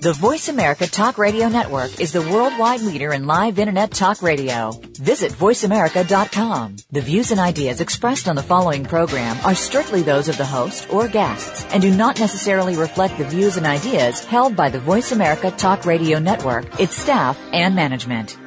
[0.00, 4.70] The Voice America Talk Radio Network is the worldwide leader in live Internet talk radio.
[4.94, 6.76] Visit voiceamerica.com.
[6.90, 10.90] The views and ideas expressed on the following program are strictly those of the host
[10.90, 15.12] or guests and do not necessarily reflect the views and ideas held by the Voice
[15.12, 18.38] America Talk Radio Network, its staff, and management.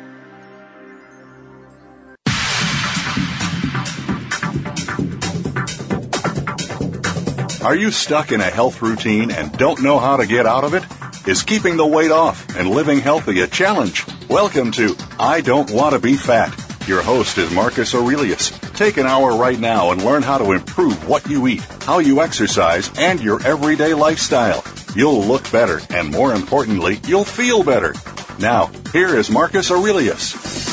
[7.63, 10.73] Are you stuck in a health routine and don't know how to get out of
[10.73, 10.83] it?
[11.25, 14.05] Is keeping the weight off and living healthy a challenge?
[14.27, 16.53] Welcome to I Don't Want to Be Fat.
[16.85, 18.49] Your host is Marcus Aurelius.
[18.71, 22.21] Take an hour right now and learn how to improve what you eat, how you
[22.21, 24.65] exercise, and your everyday lifestyle.
[24.97, 27.95] You'll look better, and more importantly, you'll feel better.
[28.37, 30.72] Now, here is Marcus Aurelius.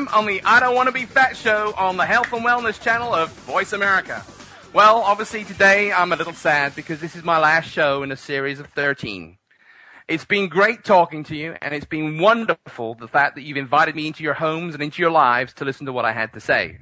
[0.00, 2.80] Am on the I Don't Want to Be Fat show on the Health and Wellness
[2.80, 4.24] channel of Voice America.
[4.72, 8.16] Well, obviously today I'm a little sad because this is my last show in a
[8.16, 9.36] series of 13.
[10.08, 13.94] It's been great talking to you, and it's been wonderful the fact that you've invited
[13.94, 16.40] me into your homes and into your lives to listen to what I had to
[16.40, 16.78] say.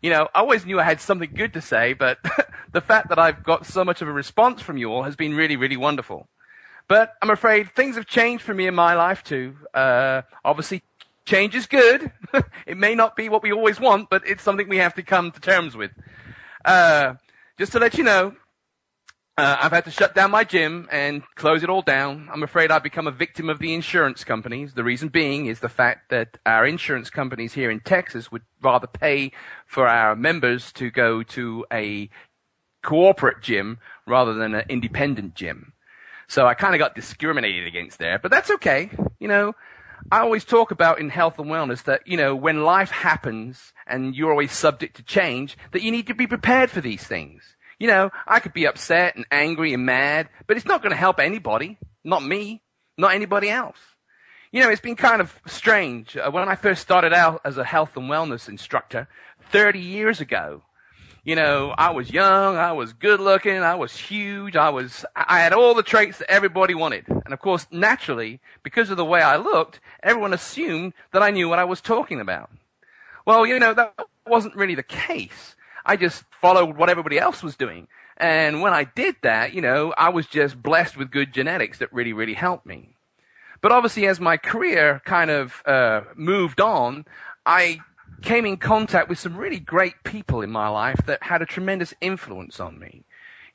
[0.00, 2.18] You know, I always knew I had something good to say, but
[2.72, 5.34] the fact that I've got so much of a response from you all has been
[5.34, 6.28] really, really wonderful.
[6.88, 9.56] But I'm afraid things have changed for me in my life too.
[9.72, 10.82] Uh, obviously,
[11.24, 12.12] change is good.
[12.66, 15.30] it may not be what we always want, but it's something we have to come
[15.32, 15.90] to terms with.
[16.64, 17.14] Uh,
[17.58, 18.34] just to let you know,
[19.36, 22.28] uh, I've had to shut down my gym and close it all down.
[22.32, 24.74] I'm afraid I've become a victim of the insurance companies.
[24.74, 28.86] The reason being is the fact that our insurance companies here in Texas would rather
[28.86, 29.32] pay
[29.66, 32.08] for our members to go to a
[32.84, 35.72] corporate gym rather than an independent gym.
[36.28, 38.90] So I kind of got discriminated against there, but that's okay.
[39.18, 39.54] You know,
[40.10, 44.14] I always talk about in health and wellness that, you know, when life happens and
[44.14, 47.56] you're always subject to change, that you need to be prepared for these things.
[47.78, 50.96] You know, I could be upset and angry and mad, but it's not going to
[50.96, 51.78] help anybody.
[52.04, 52.62] Not me.
[52.96, 53.78] Not anybody else.
[54.52, 56.16] You know, it's been kind of strange.
[56.16, 59.08] Uh, when I first started out as a health and wellness instructor
[59.50, 60.62] 30 years ago,
[61.24, 65.40] you know, I was young, I was good looking, I was huge, I was, I
[65.40, 67.08] had all the traits that everybody wanted.
[67.08, 71.48] And of course, naturally, because of the way I looked, everyone assumed that I knew
[71.48, 72.50] what I was talking about.
[73.24, 73.94] Well, you know, that
[74.26, 75.56] wasn't really the case.
[75.86, 77.88] I just followed what everybody else was doing.
[78.18, 81.92] And when I did that, you know, I was just blessed with good genetics that
[81.92, 82.96] really, really helped me.
[83.62, 87.06] But obviously, as my career kind of uh, moved on,
[87.46, 87.80] I
[88.24, 91.94] came in contact with some really great people in my life that had a tremendous
[92.00, 93.04] influence on me.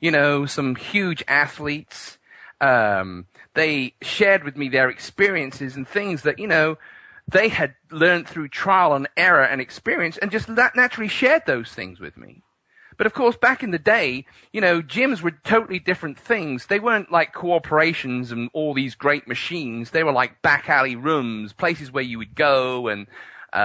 [0.00, 2.18] You know, some huge athletes.
[2.60, 6.78] Um, they shared with me their experiences and things that, you know,
[7.30, 12.00] they had learned through trial and error and experience and just naturally shared those things
[12.00, 12.42] with me.
[12.96, 16.66] But of course, back in the day, you know, gyms were totally different things.
[16.66, 19.90] They weren't like corporations and all these great machines.
[19.90, 23.06] They were like back alley rooms, places where you would go and
[23.52, 23.56] uh,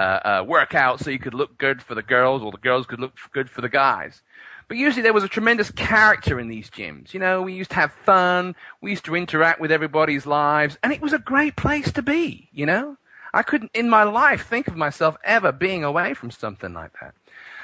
[0.41, 2.99] uh, work out so you could look good for the girls or the girls could
[2.99, 4.21] look good for the guys.
[4.67, 7.13] But usually there was a tremendous character in these gyms.
[7.13, 8.55] You know, we used to have fun.
[8.81, 12.49] We used to interact with everybody's lives and it was a great place to be,
[12.51, 12.97] you know?
[13.33, 17.13] I couldn't in my life think of myself ever being away from something like that.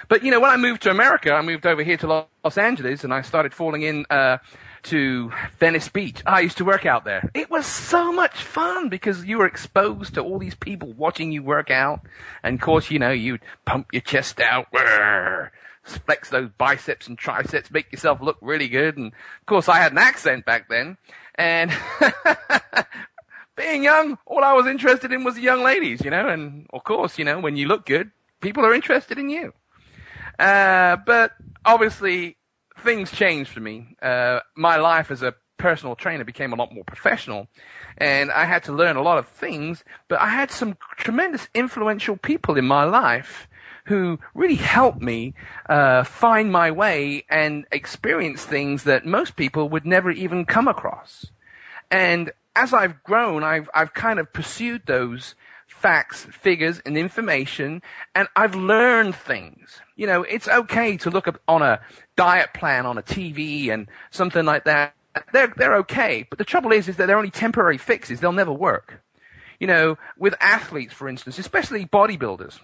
[0.10, 3.04] But you know, when I moved to America, I moved over here to Los Angeles
[3.04, 4.40] and I started falling in, uh,
[4.84, 6.22] to Venice Beach.
[6.26, 7.30] I used to work out there.
[7.34, 11.44] It was so much fun because you were exposed to all these people watching you
[11.44, 12.02] work out.
[12.44, 14.68] And of course, you know, you'd pump your chest out,
[15.84, 18.98] flex those biceps and triceps, make yourself look really good.
[18.98, 20.98] And of course, I had an accent back then.
[21.36, 21.72] And
[23.56, 26.84] being young, all I was interested in was the young ladies, you know, and of
[26.84, 29.54] course, you know, when you look good, people are interested in you.
[30.40, 31.34] Uh, but
[31.66, 32.38] obviously,
[32.80, 33.96] things changed for me.
[34.02, 37.48] Uh, my life as a personal trainer became a lot more professional,
[37.98, 39.84] and I had to learn a lot of things.
[40.08, 43.48] But I had some tremendous influential people in my life
[43.86, 45.34] who really helped me
[45.70, 51.28] uh, find my way and experience things that most people would never even come across.
[51.90, 55.36] And as I've grown, I've I've kind of pursued those
[55.68, 57.82] facts, figures, and information,
[58.14, 59.82] and I've learned things.
[59.96, 61.80] You know, it's okay to look up on a
[62.22, 64.94] diet plan on a TV and something like that.
[65.34, 66.28] They're, they're okay.
[66.30, 68.20] But the trouble is, is that they're only temporary fixes.
[68.20, 69.02] They'll never work.
[69.60, 72.60] You know, with athletes, for instance, especially bodybuilders,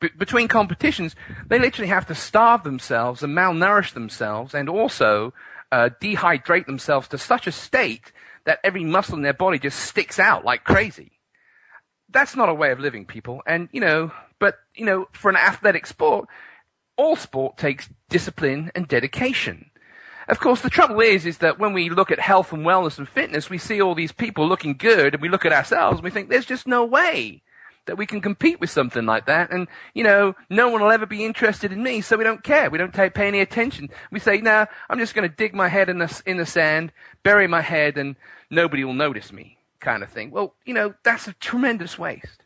[0.00, 1.16] B- between competitions,
[1.48, 5.32] they literally have to starve themselves and malnourish themselves and also
[5.70, 8.12] uh, dehydrate themselves to such a state
[8.44, 11.12] that every muscle in their body just sticks out like crazy.
[12.10, 13.42] That's not a way of living, people.
[13.46, 14.12] And, you know,
[14.42, 16.28] But, you know, for an athletic sport,
[16.96, 19.70] all sport takes discipline and dedication.
[20.28, 23.08] Of course, the trouble is, is that when we look at health and wellness and
[23.08, 26.10] fitness, we see all these people looking good and we look at ourselves and we
[26.10, 27.42] think there's just no way
[27.86, 29.50] that we can compete with something like that.
[29.50, 32.70] And, you know, no one will ever be interested in me, so we don't care.
[32.70, 33.90] We don't pay any attention.
[34.10, 36.92] We say, no, I'm just going to dig my head in the, in the sand,
[37.24, 38.14] bury my head, and
[38.50, 40.30] nobody will notice me, kind of thing.
[40.30, 42.41] Well, you know, that's a tremendous waste.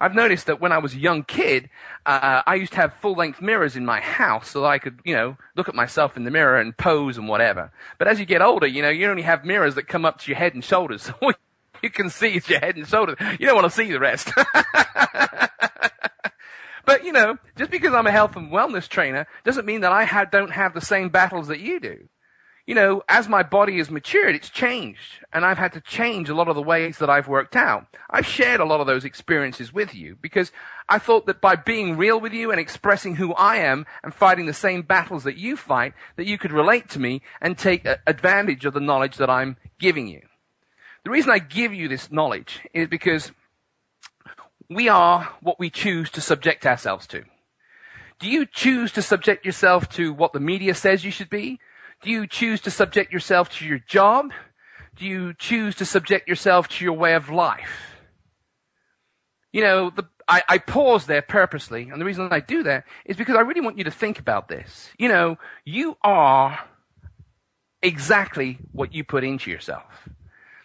[0.00, 1.68] I've noticed that when I was a young kid,
[2.06, 5.14] uh, I used to have full length mirrors in my house so I could, you
[5.14, 7.70] know, look at myself in the mirror and pose and whatever.
[7.98, 10.30] But as you get older, you know, you only have mirrors that come up to
[10.30, 11.10] your head and shoulders.
[11.80, 13.16] So you can see is your head and shoulders.
[13.38, 14.30] You don't want to see the rest.
[16.84, 20.04] but you know, just because I'm a health and wellness trainer doesn't mean that I
[20.04, 22.06] ha- don't have the same battles that you do.
[22.66, 26.34] You know, as my body has matured, it's changed, and I've had to change a
[26.34, 27.86] lot of the ways that I've worked out.
[28.08, 30.52] I've shared a lot of those experiences with you because
[30.88, 34.46] I thought that by being real with you and expressing who I am and fighting
[34.46, 38.64] the same battles that you fight, that you could relate to me and take advantage
[38.64, 40.22] of the knowledge that I'm giving you.
[41.04, 43.32] The reason I give you this knowledge is because
[44.68, 47.24] we are what we choose to subject ourselves to.
[48.20, 51.58] Do you choose to subject yourself to what the media says you should be?
[52.02, 54.32] Do you choose to subject yourself to your job?
[54.96, 57.96] Do you choose to subject yourself to your way of life?
[59.52, 63.16] You know, the, I, I pause there purposely, and the reason I do that is
[63.16, 64.90] because I really want you to think about this.
[64.98, 66.60] You know, you are
[67.82, 70.08] exactly what you put into yourself.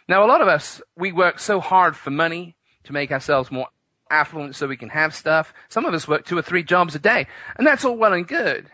[0.08, 3.68] Now, a lot of us, we work so hard for money to make ourselves more
[4.10, 5.54] affluent so we can have stuff.
[5.68, 7.28] Some of us work two or three jobs a day,
[7.58, 8.70] and that's all well and good.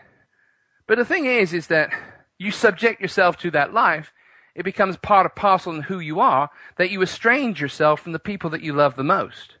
[0.86, 1.90] But the thing is, is that
[2.38, 4.12] you subject yourself to that life,
[4.54, 8.18] it becomes part of parcel in who you are, that you estrange yourself from the
[8.18, 9.56] people that you love the most.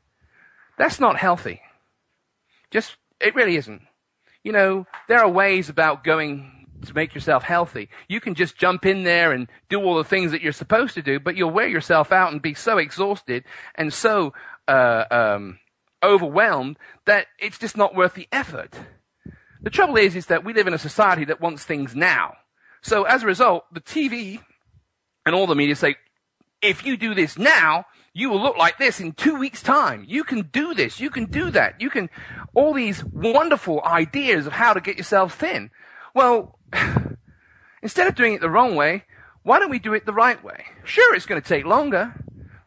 [0.76, 1.62] That's not healthy.
[2.70, 3.82] Just, it really isn't.
[4.44, 7.88] You know, there are ways about going to make yourself healthy.
[8.08, 11.02] You can just jump in there and do all the things that you're supposed to
[11.02, 14.32] do, but you'll wear yourself out and be so exhausted and so
[14.68, 15.58] uh, um,
[16.02, 18.74] overwhelmed that it's just not worth the effort.
[19.62, 22.34] The trouble is, is that we live in a society that wants things now.
[22.82, 24.40] So as a result, the TV
[25.24, 25.96] and all the media say,
[26.60, 30.04] if you do this now, you will look like this in two weeks time.
[30.06, 31.00] You can do this.
[31.00, 31.80] You can do that.
[31.80, 32.10] You can,
[32.54, 35.70] all these wonderful ideas of how to get yourself thin.
[36.14, 36.58] Well,
[37.82, 39.04] instead of doing it the wrong way,
[39.44, 40.64] why don't we do it the right way?
[40.84, 42.14] Sure, it's going to take longer,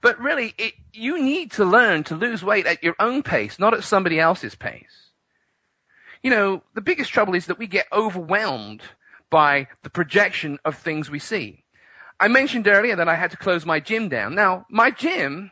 [0.02, 3.74] but really, it, you need to learn to lose weight at your own pace, not
[3.74, 5.12] at somebody else's pace.
[6.22, 8.82] You know, the biggest trouble is that we get overwhelmed
[9.30, 11.64] by the projection of things we see.
[12.20, 14.36] I mentioned earlier that I had to close my gym down.
[14.36, 15.52] Now, my gym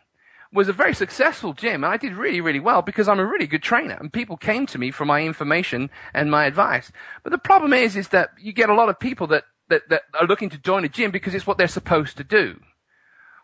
[0.54, 3.48] was a very successful gym, and I did really, really well because I'm a really
[3.48, 6.92] good trainer, and people came to me for my information and my advice.
[7.24, 10.04] But the problem is, is that you get a lot of people that, that, that
[10.20, 12.62] are looking to join a gym because it's what they're supposed to do.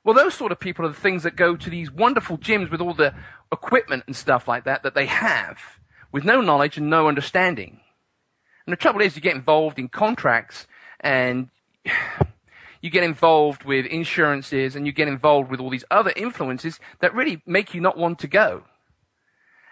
[0.03, 2.79] Well, those sort of people are the things that go to these wonderful gyms with
[2.79, 3.13] all the
[3.51, 5.57] equipment and stuff like that that they have
[6.11, 7.81] with no knowledge and no understanding.
[8.69, 10.67] And the trouble is you get involved in contracts
[10.99, 11.49] and
[12.81, 17.15] you get involved with insurances and you get involved with all these other influences that
[17.15, 18.65] really make you not want to go.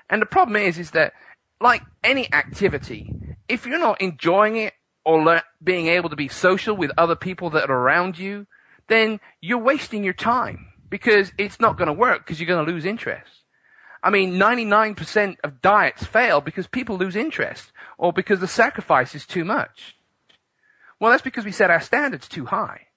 [0.09, 1.13] And the problem is, is that
[1.61, 3.13] like any activity,
[3.47, 4.73] if you're not enjoying it
[5.05, 8.47] or le- being able to be social with other people that are around you,
[8.87, 12.71] then you're wasting your time because it's not going to work because you're going to
[12.71, 13.43] lose interest.
[14.01, 19.25] I mean, 99% of diets fail because people lose interest or because the sacrifice is
[19.25, 19.95] too much.
[20.99, 22.87] Well, that's because we set our standards too high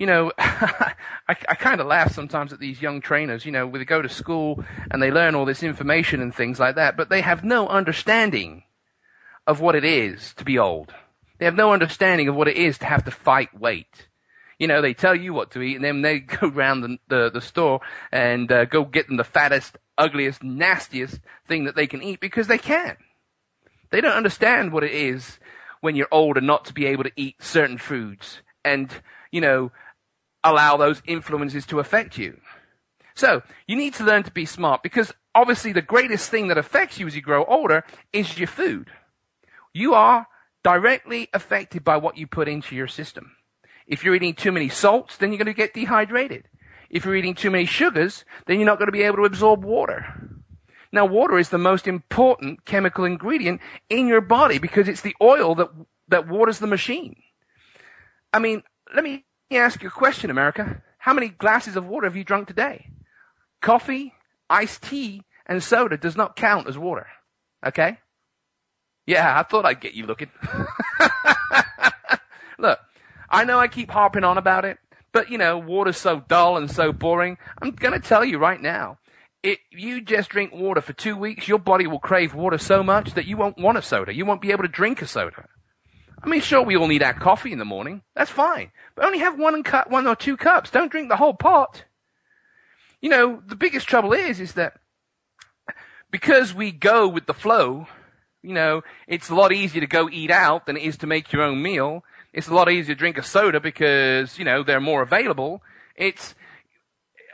[0.00, 0.94] you know, I,
[1.28, 4.08] I kind of laugh sometimes at these young trainers, you know, where they go to
[4.08, 7.68] school and they learn all this information and things like that, but they have no
[7.68, 8.62] understanding
[9.46, 10.94] of what it is to be old.
[11.36, 14.08] They have no understanding of what it is to have to fight weight.
[14.58, 17.30] You know, they tell you what to eat and then they go around the, the,
[17.34, 22.02] the store and uh, go get them the fattest, ugliest, nastiest thing that they can
[22.02, 22.96] eat because they can.
[23.90, 25.38] They don't understand what it is
[25.80, 28.90] when you're older not to be able to eat certain foods and,
[29.32, 29.72] you know,
[30.44, 32.40] allow those influences to affect you.
[33.14, 36.98] So, you need to learn to be smart because obviously the greatest thing that affects
[36.98, 38.90] you as you grow older is your food.
[39.74, 40.26] You are
[40.62, 43.32] directly affected by what you put into your system.
[43.86, 46.44] If you're eating too many salts, then you're going to get dehydrated.
[46.90, 49.64] If you're eating too many sugars, then you're not going to be able to absorb
[49.64, 50.39] water.
[50.92, 55.54] Now, water is the most important chemical ingredient in your body because it's the oil
[55.54, 55.68] that,
[56.08, 57.22] that waters the machine.
[58.32, 58.62] I mean,
[58.94, 60.82] let me ask you a question, America.
[60.98, 62.90] How many glasses of water have you drunk today?
[63.62, 64.14] Coffee,
[64.48, 67.06] iced tea, and soda does not count as water.
[67.64, 67.98] Okay?
[69.06, 70.30] Yeah, I thought I'd get you looking.
[72.58, 72.78] Look,
[73.28, 74.78] I know I keep harping on about it,
[75.12, 77.38] but you know, water's so dull and so boring.
[77.60, 78.98] I'm gonna tell you right now,
[79.42, 83.14] if you just drink water for two weeks, your body will crave water so much
[83.14, 84.14] that you won't want a soda.
[84.14, 85.46] You won't be able to drink a soda.
[86.22, 88.02] I mean, sure, we all need our coffee in the morning.
[88.14, 88.72] That's fine.
[88.94, 90.70] But only have one, cu- one or two cups.
[90.70, 91.84] Don't drink the whole pot.
[93.00, 94.74] You know, the biggest trouble is, is that
[96.10, 97.86] because we go with the flow,
[98.42, 101.32] you know, it's a lot easier to go eat out than it is to make
[101.32, 102.04] your own meal.
[102.34, 105.62] It's a lot easier to drink a soda because, you know, they're more available.
[105.96, 106.34] It's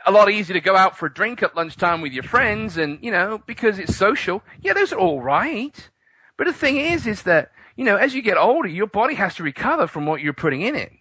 [0.07, 2.97] a lot easier to go out for a drink at lunchtime with your friends and,
[3.01, 4.41] you know, because it's social.
[4.61, 5.89] Yeah, those are all right.
[6.37, 9.35] But the thing is, is that you know, as you get older, your body has
[9.35, 10.91] to recover from what you're putting in it.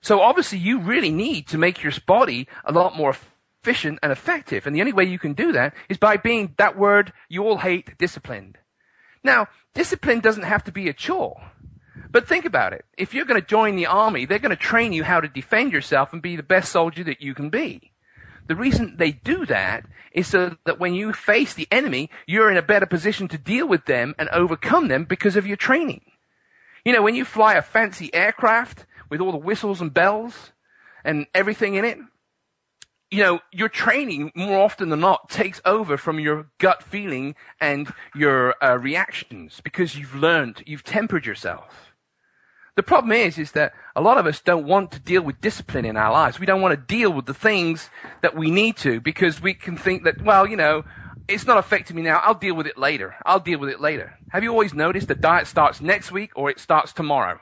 [0.00, 3.14] So obviously you really need to make your body a lot more
[3.60, 4.66] efficient and effective.
[4.66, 7.58] And the only way you can do that is by being that word you all
[7.58, 8.56] hate, disciplined.
[9.24, 11.50] Now, discipline doesn't have to be a chore.
[12.08, 12.84] But think about it.
[12.96, 15.72] If you're going to join the army, they're going to train you how to defend
[15.72, 17.92] yourself and be the best soldier that you can be.
[18.46, 22.56] The reason they do that is so that when you face the enemy, you're in
[22.56, 26.02] a better position to deal with them and overcome them because of your training.
[26.84, 30.52] You know, when you fly a fancy aircraft with all the whistles and bells
[31.04, 31.98] and everything in it,
[33.10, 37.92] you know, your training more often than not takes over from your gut feeling and
[38.14, 41.85] your uh, reactions because you've learned, you've tempered yourself.
[42.76, 45.86] The problem is, is that a lot of us don't want to deal with discipline
[45.86, 46.38] in our lives.
[46.38, 47.88] We don't want to deal with the things
[48.20, 50.84] that we need to because we can think that, well, you know,
[51.26, 52.20] it's not affecting me now.
[52.22, 53.16] I'll deal with it later.
[53.24, 54.18] I'll deal with it later.
[54.28, 57.40] Have you always noticed the diet starts next week or it starts tomorrow?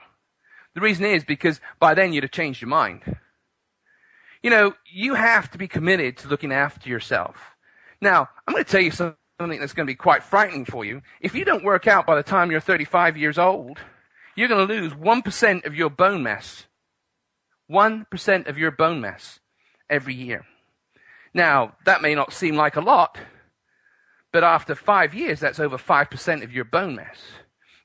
[0.75, 3.17] The reason is because by then you'd have changed your mind.
[4.41, 7.37] You know, you have to be committed to looking after yourself.
[8.01, 11.03] Now, I'm going to tell you something that's going to be quite frightening for you.
[11.21, 13.79] If you don't work out by the time you're 35 years old,
[14.37, 16.67] you're going to lose 1% of your bone mass.
[17.71, 19.41] 1% of your bone mass
[19.89, 20.45] every year.
[21.33, 23.19] Now, that may not seem like a lot,
[24.33, 27.19] but after five years, that's over 5% of your bone mass.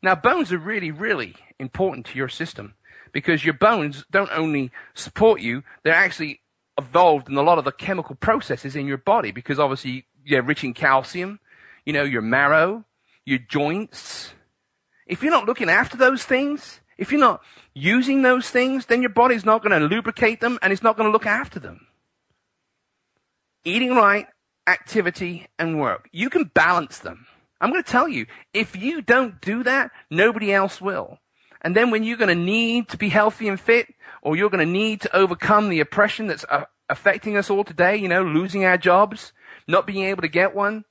[0.02, 2.76] Now, bones are really, really important to your system
[3.12, 6.42] because your bones don't only support you, they're actually
[6.78, 10.64] involved in a lot of the chemical processes in your body because obviously you're rich
[10.64, 11.40] in calcium,
[11.86, 12.86] you know, your marrow,
[13.26, 14.34] your joints,
[15.10, 17.42] if you're not looking after those things, if you're not
[17.74, 21.08] using those things, then your body's not going to lubricate them and it's not going
[21.08, 21.88] to look after them.
[23.66, 24.28] Eating right,
[24.68, 26.08] activity, and work.
[26.12, 27.26] You can balance them.
[27.60, 31.18] I'm going to tell you, if you don't do that, nobody else will.
[31.62, 33.88] And then when you're going to need to be healthy and fit,
[34.22, 37.98] or you're going to need to overcome the oppression that's uh, affecting us all today,
[37.98, 39.34] you know, losing our jobs,
[39.68, 40.86] not being able to get one,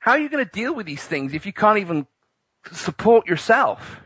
[0.00, 2.06] how are you going to deal with these things if you can't even
[2.74, 4.00] support yourself.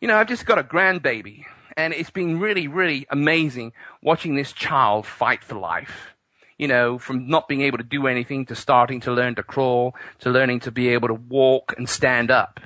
[0.00, 1.44] You know, I've just got a grandbaby,
[1.76, 6.14] and it's been really, really amazing watching this child fight for life.
[6.58, 9.94] You know, from not being able to do anything to starting to learn to crawl
[10.20, 12.60] to learning to be able to walk and stand up.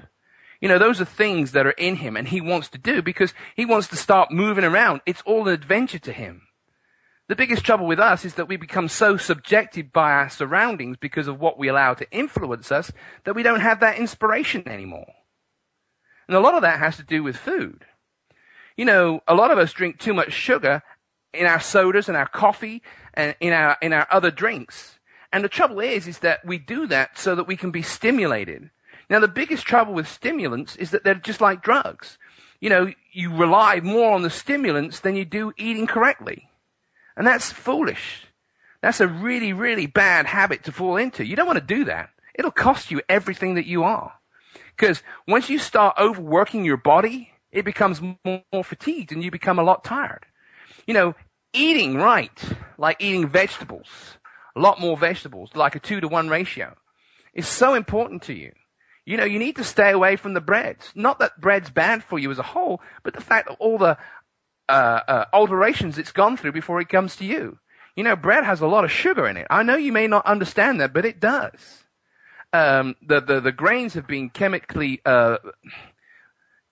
[0.61, 3.33] You know, those are things that are in him and he wants to do because
[3.55, 5.01] he wants to start moving around.
[5.07, 6.43] It's all an adventure to him.
[7.29, 11.27] The biggest trouble with us is that we become so subjected by our surroundings because
[11.27, 12.93] of what we allow to influence us
[13.25, 15.13] that we don't have that inspiration anymore.
[16.29, 17.85] And a lot of that has to do with food.
[18.77, 20.83] You know, a lot of us drink too much sugar
[21.33, 22.83] in our sodas and our coffee
[23.15, 24.99] and in our, in our other drinks.
[25.33, 28.71] And the trouble is, is that we do that so that we can be stimulated.
[29.09, 32.19] Now, the biggest trouble with stimulants is that they're just like drugs.
[32.61, 36.49] You know, you rely more on the stimulants than you do eating correctly.
[37.17, 38.27] And that's foolish.
[38.83, 41.25] That's a really, really bad habit to fall into.
[41.25, 42.11] You don't want to do that.
[42.35, 44.13] It'll cost you everything that you are.
[44.77, 49.59] Because once you start overworking your body, it becomes more, more fatigued and you become
[49.59, 50.27] a lot tired.
[50.87, 51.15] You know,
[51.53, 52.39] eating right,
[52.77, 53.89] like eating vegetables,
[54.55, 56.77] a lot more vegetables, like a two to one ratio,
[57.33, 58.53] is so important to you.
[59.07, 60.93] You know, you need to stay away from the breads.
[60.95, 63.97] Not that bread's bad for you as a whole, but the fact that all the
[64.69, 67.59] uh, uh, alterations it's gone through before it comes to you.
[67.95, 69.47] You know, bread has a lot of sugar in it.
[69.49, 71.86] I know you may not understand that, but it does
[72.53, 75.39] um, the, the, the grains have been chemically uh,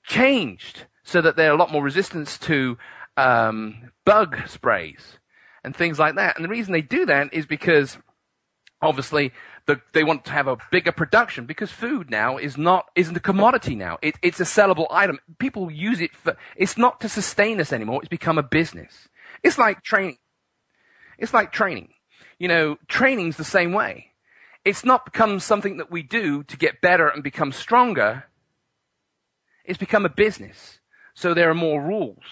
[0.04, 2.78] changed so that they're a lot more resistant to
[3.16, 5.18] um, bug sprays
[5.62, 6.36] and things like that.
[6.36, 7.98] And the reason they do that is because
[8.80, 9.32] obviously
[9.66, 13.20] the, they want to have a bigger production because food now is not isn't a
[13.20, 13.98] commodity now.
[14.02, 15.18] It, it's a sellable item.
[15.38, 16.36] People use it for.
[16.56, 18.00] It's not to sustain us anymore.
[18.02, 19.08] It's become a business.
[19.42, 20.18] It's like training.
[21.18, 21.90] It's like training.
[22.38, 24.13] You know, training's the same way
[24.64, 28.24] it's not become something that we do to get better and become stronger.
[29.64, 30.80] It's become a business.
[31.14, 32.24] So there are more rules.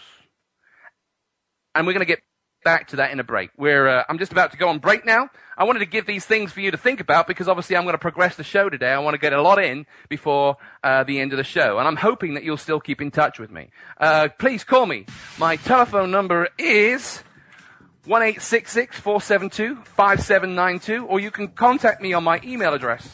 [1.74, 2.20] And we're going to get
[2.64, 3.50] back to that in a break.
[3.56, 5.28] We're, uh, I'm just about to go on break now.
[5.56, 7.94] I wanted to give these things for you to think about because obviously I'm going
[7.94, 8.90] to progress the show today.
[8.90, 11.78] I want to get a lot in before uh, the end of the show.
[11.78, 13.70] And I'm hoping that you'll still keep in touch with me.
[13.98, 15.06] Uh, please call me.
[15.38, 17.22] My telephone number is
[18.04, 22.02] one eight six six four seven two five seven nine two, or you can contact
[22.02, 23.08] me on my email address,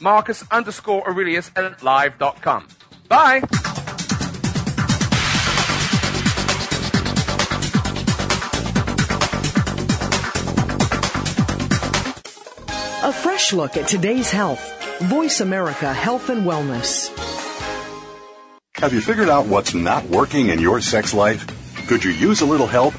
[0.00, 2.68] Marcus underscore Aurelius at live.com.
[3.08, 3.42] Bye!
[13.02, 14.70] A fresh look at today's health.
[15.02, 17.10] Voice America Health and Wellness.
[18.76, 21.46] Have you figured out what's not working in your sex life?
[21.86, 22.94] Could you use a little help?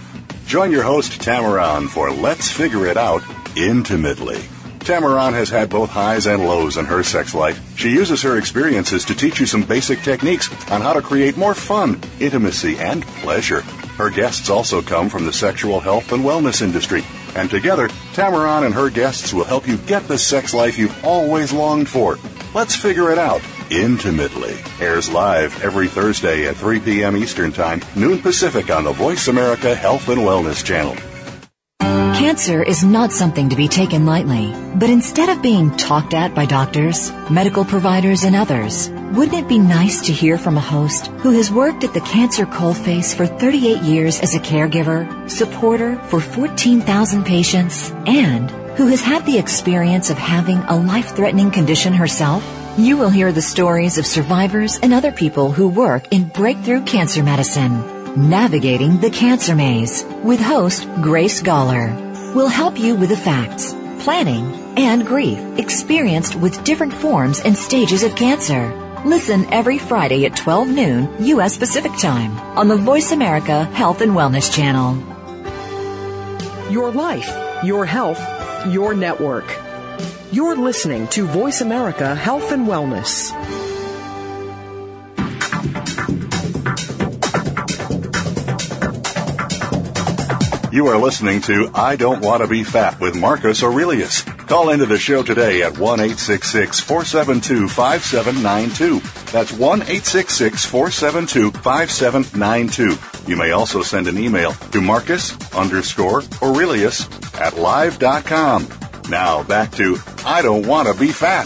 [0.45, 3.23] Join your host, Tamaran, for Let's Figure It Out
[3.57, 4.37] Intimately.
[4.77, 7.59] Tamaran has had both highs and lows in her sex life.
[7.75, 11.55] She uses her experiences to teach you some basic techniques on how to create more
[11.55, 13.61] fun, intimacy, and pleasure.
[13.97, 17.03] Her guests also come from the sexual health and wellness industry.
[17.35, 21.51] And together, Tamaran and her guests will help you get the sex life you've always
[21.51, 22.19] longed for.
[22.53, 24.57] Let's figure it out intimately.
[24.79, 27.17] Airs live every Thursday at 3 p.m.
[27.17, 30.95] Eastern Time, noon Pacific on the Voice America Health and Wellness Channel.
[32.15, 36.45] Cancer is not something to be taken lightly, but instead of being talked at by
[36.45, 41.31] doctors, medical providers, and others, wouldn't it be nice to hear from a host who
[41.31, 47.25] has worked at the cancer coalface for 38 years as a caregiver, supporter for 14,000
[47.25, 52.43] patients, and who has had the experience of having a life-threatening condition herself?
[52.77, 57.23] You will hear the stories of survivors and other people who work in breakthrough cancer
[57.23, 58.29] medicine.
[58.29, 64.43] Navigating the Cancer Maze with host Grace Gawler will help you with the facts, planning,
[64.77, 68.73] and grief experienced with different forms and stages of cancer.
[69.05, 71.57] Listen every Friday at 12 noon U.S.
[71.57, 74.97] Pacific Time on the Voice America Health and Wellness Channel.
[76.69, 78.19] Your life, your health,
[78.67, 79.64] your network.
[80.35, 83.31] You're listening to Voice America Health and Wellness.
[90.73, 94.23] You are listening to I Don't Want to Be Fat with Marcus Aurelius.
[94.23, 98.99] Call into the show today at 1 472 5792.
[99.31, 103.31] That's 1 472 5792.
[103.31, 108.67] You may also send an email to Marcus underscore Aurelius at live.com.
[109.09, 111.45] Now back to I Don't Want to Be Fat.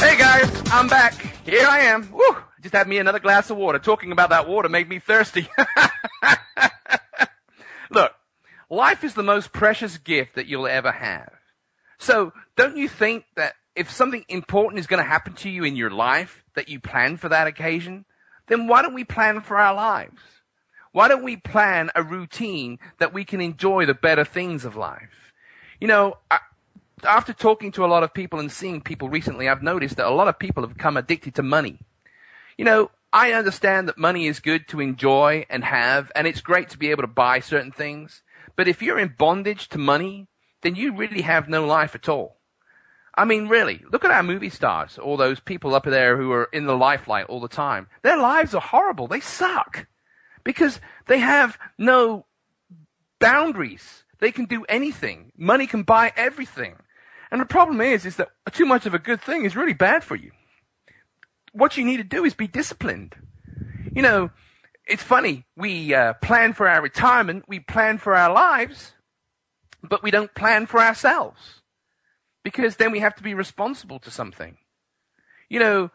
[0.00, 1.14] Hey guys, I'm back.
[1.44, 2.10] Here I am.
[2.10, 2.36] Woo!
[2.60, 3.78] Just had me another glass of water.
[3.78, 5.48] Talking about that water made me thirsty.
[7.90, 8.12] Look,
[8.68, 11.32] life is the most precious gift that you'll ever have.
[11.98, 15.76] So don't you think that if something important is going to happen to you in
[15.76, 18.06] your life, that you plan for that occasion?
[18.48, 20.20] Then why don't we plan for our lives?
[20.92, 25.32] Why don't we plan a routine that we can enjoy the better things of life?
[25.80, 26.38] You know, I,
[27.04, 30.14] after talking to a lot of people and seeing people recently, I've noticed that a
[30.14, 31.78] lot of people have become addicted to money.
[32.58, 36.68] You know, I understand that money is good to enjoy and have, and it's great
[36.70, 38.22] to be able to buy certain things.
[38.56, 40.26] But if you're in bondage to money,
[40.62, 42.36] then you really have no life at all.
[43.14, 46.48] I mean, really, look at our movie stars, all those people up there who are
[46.52, 47.88] in the limelight all the time.
[48.02, 49.06] Their lives are horrible.
[49.06, 49.86] They suck
[50.44, 52.26] because they have no
[53.18, 54.04] boundaries.
[54.18, 55.32] They can do anything.
[55.36, 56.76] Money can buy everything.
[57.30, 60.04] And the problem is, is that too much of a good thing is really bad
[60.04, 60.32] for you
[61.52, 63.14] what you need to do is be disciplined.
[63.94, 64.30] You know,
[64.86, 65.44] it's funny.
[65.56, 68.92] We uh, plan for our retirement, we plan for our lives,
[69.82, 71.62] but we don't plan for ourselves
[72.44, 74.56] because then we have to be responsible to something.
[75.48, 75.90] You know,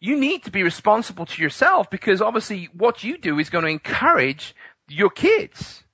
[0.00, 3.70] you need to be responsible to yourself because obviously what you do is going to
[3.70, 4.54] encourage
[4.88, 5.84] your kids.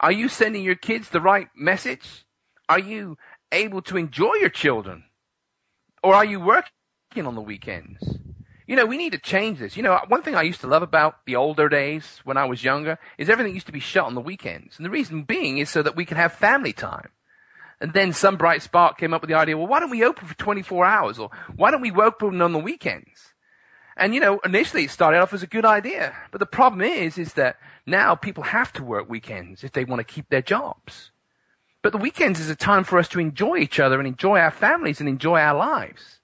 [0.00, 2.24] Are you sending your kids the right message?
[2.68, 3.16] Are you
[3.52, 5.04] able to enjoy your children?
[6.02, 8.18] Or are you working on the weekends?
[8.66, 9.76] You know, we need to change this.
[9.76, 12.64] You know, one thing I used to love about the older days when I was
[12.64, 14.78] younger is everything used to be shut on the weekends.
[14.78, 17.10] And the reason being is so that we could have family time.
[17.80, 20.26] And then some bright spark came up with the idea, well, why don't we open
[20.26, 21.18] for 24 hours?
[21.18, 23.33] Or why don't we open on the weekends?
[23.96, 26.14] And you know, initially it started off as a good idea.
[26.30, 30.00] But the problem is, is that now people have to work weekends if they want
[30.00, 31.10] to keep their jobs.
[31.82, 34.50] But the weekends is a time for us to enjoy each other and enjoy our
[34.50, 36.18] families and enjoy our lives.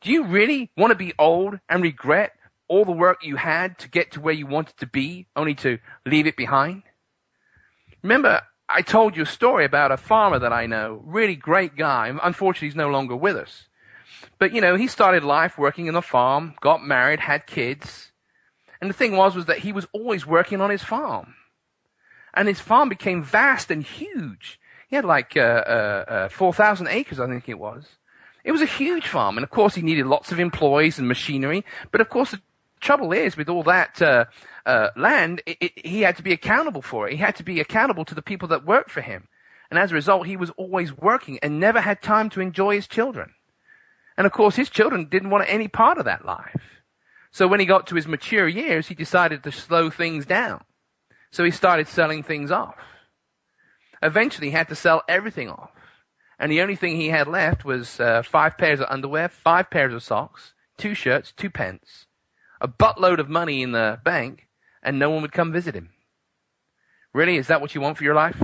[0.00, 2.32] Do you really want to be old and regret
[2.68, 5.78] all the work you had to get to where you wanted to be, only to
[6.04, 6.84] leave it behind?
[8.02, 12.12] Remember, I told you a story about a farmer that I know, really great guy.
[12.22, 13.68] Unfortunately, he's no longer with us.
[14.38, 18.12] But you know, he started life working in the farm, got married, had kids.
[18.80, 21.34] And the thing was, was that he was always working on his farm.
[22.34, 24.60] And his farm became vast and huge.
[24.88, 27.86] He had like, uh, uh, uh 4,000 acres, I think it was.
[28.44, 29.38] It was a huge farm.
[29.38, 31.64] And of course, he needed lots of employees and machinery.
[31.90, 32.40] But of course, the
[32.80, 34.26] trouble is with all that, uh,
[34.66, 37.12] uh, land, it, it, he had to be accountable for it.
[37.12, 39.28] He had to be accountable to the people that worked for him.
[39.70, 42.86] And as a result, he was always working and never had time to enjoy his
[42.86, 43.32] children.
[44.16, 46.82] And of course, his children didn't want any part of that life.
[47.30, 50.64] So when he got to his mature years, he decided to slow things down.
[51.30, 52.76] So he started selling things off.
[54.02, 55.70] Eventually, he had to sell everything off.
[56.38, 59.92] And the only thing he had left was uh, five pairs of underwear, five pairs
[59.92, 62.06] of socks, two shirts, two pence,
[62.60, 64.48] a buttload of money in the bank,
[64.82, 65.90] and no one would come visit him.
[67.12, 67.36] Really?
[67.36, 68.42] Is that what you want for your life?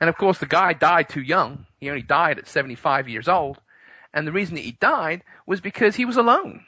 [0.00, 1.66] And of course, the guy died too young.
[1.78, 3.60] He only died at 75 years old.
[4.16, 6.64] And the reason that he died was because he was alone.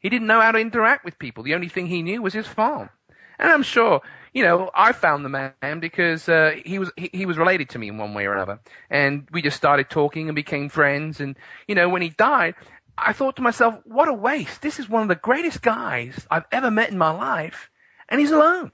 [0.00, 1.44] He didn't know how to interact with people.
[1.44, 2.90] The only thing he knew was his farm.
[3.38, 4.00] And I'm sure,
[4.34, 7.78] you know, I found the man because uh, he was he, he was related to
[7.78, 8.58] me in one way or another,
[8.90, 11.20] and we just started talking and became friends.
[11.20, 11.36] And
[11.68, 12.56] you know, when he died,
[12.98, 14.60] I thought to myself, what a waste!
[14.60, 17.70] This is one of the greatest guys I've ever met in my life,
[18.08, 18.72] and he's alone.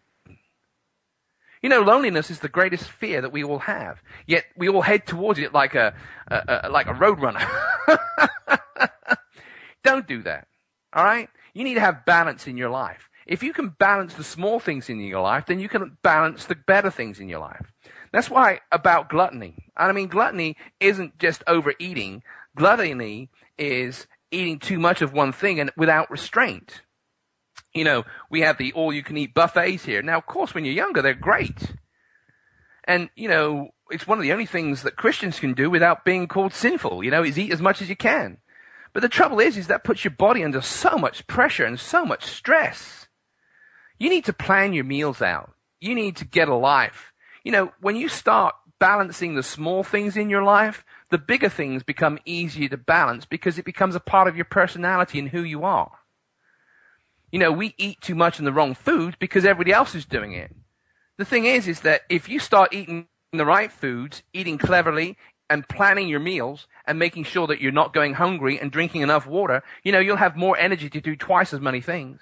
[1.66, 4.00] You know, loneliness is the greatest fear that we all have.
[4.24, 5.94] Yet we all head towards it like a,
[6.28, 7.44] a, a like a roadrunner.
[9.82, 10.46] Don't do that.
[10.92, 11.28] All right?
[11.54, 13.10] You need to have balance in your life.
[13.26, 16.54] If you can balance the small things in your life, then you can balance the
[16.54, 17.72] better things in your life.
[18.12, 19.66] That's why about gluttony.
[19.76, 22.22] I mean, gluttony isn't just overeating.
[22.54, 26.82] Gluttony is eating too much of one thing and without restraint
[27.76, 30.02] you know, we have the all you can eat buffets here.
[30.02, 31.74] Now, of course, when you're younger, they're great.
[32.84, 36.28] And, you know, it's one of the only things that Christians can do without being
[36.28, 38.38] called sinful, you know, is eat as much as you can.
[38.92, 42.04] But the trouble is, is that puts your body under so much pressure and so
[42.04, 43.08] much stress.
[43.98, 45.52] You need to plan your meals out.
[45.80, 47.12] You need to get a life.
[47.44, 51.82] You know, when you start balancing the small things in your life, the bigger things
[51.82, 55.64] become easier to balance because it becomes a part of your personality and who you
[55.64, 55.92] are.
[57.32, 60.32] You know, we eat too much in the wrong foods because everybody else is doing
[60.32, 60.54] it.
[61.18, 65.16] The thing is, is that if you start eating the right foods, eating cleverly,
[65.48, 69.26] and planning your meals and making sure that you're not going hungry and drinking enough
[69.26, 72.20] water, you know, you'll have more energy to do twice as many things.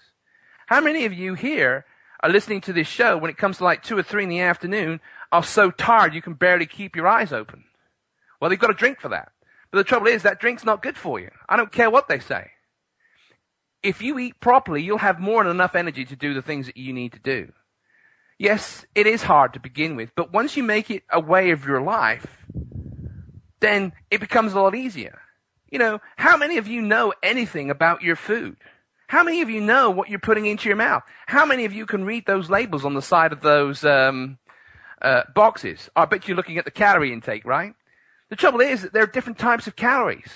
[0.66, 1.84] How many of you here
[2.20, 4.40] are listening to this show when it comes to like two or three in the
[4.40, 5.00] afternoon
[5.32, 7.64] are so tired you can barely keep your eyes open?
[8.40, 9.32] Well, they've got a drink for that.
[9.70, 11.30] But the trouble is that drink's not good for you.
[11.48, 12.50] I don't care what they say
[13.84, 16.76] if you eat properly, you'll have more than enough energy to do the things that
[16.76, 17.52] you need to do.
[18.38, 21.64] Yes, it is hard to begin with, but once you make it a way of
[21.64, 22.44] your life,
[23.60, 25.20] then it becomes a lot easier.
[25.70, 28.56] You know, how many of you know anything about your food?
[29.06, 31.02] How many of you know what you're putting into your mouth?
[31.26, 34.38] How many of you can read those labels on the side of those um,
[35.02, 35.90] uh, boxes?
[35.94, 37.74] I bet you're looking at the calorie intake, right?
[38.30, 40.30] The trouble is that there are different types of calories.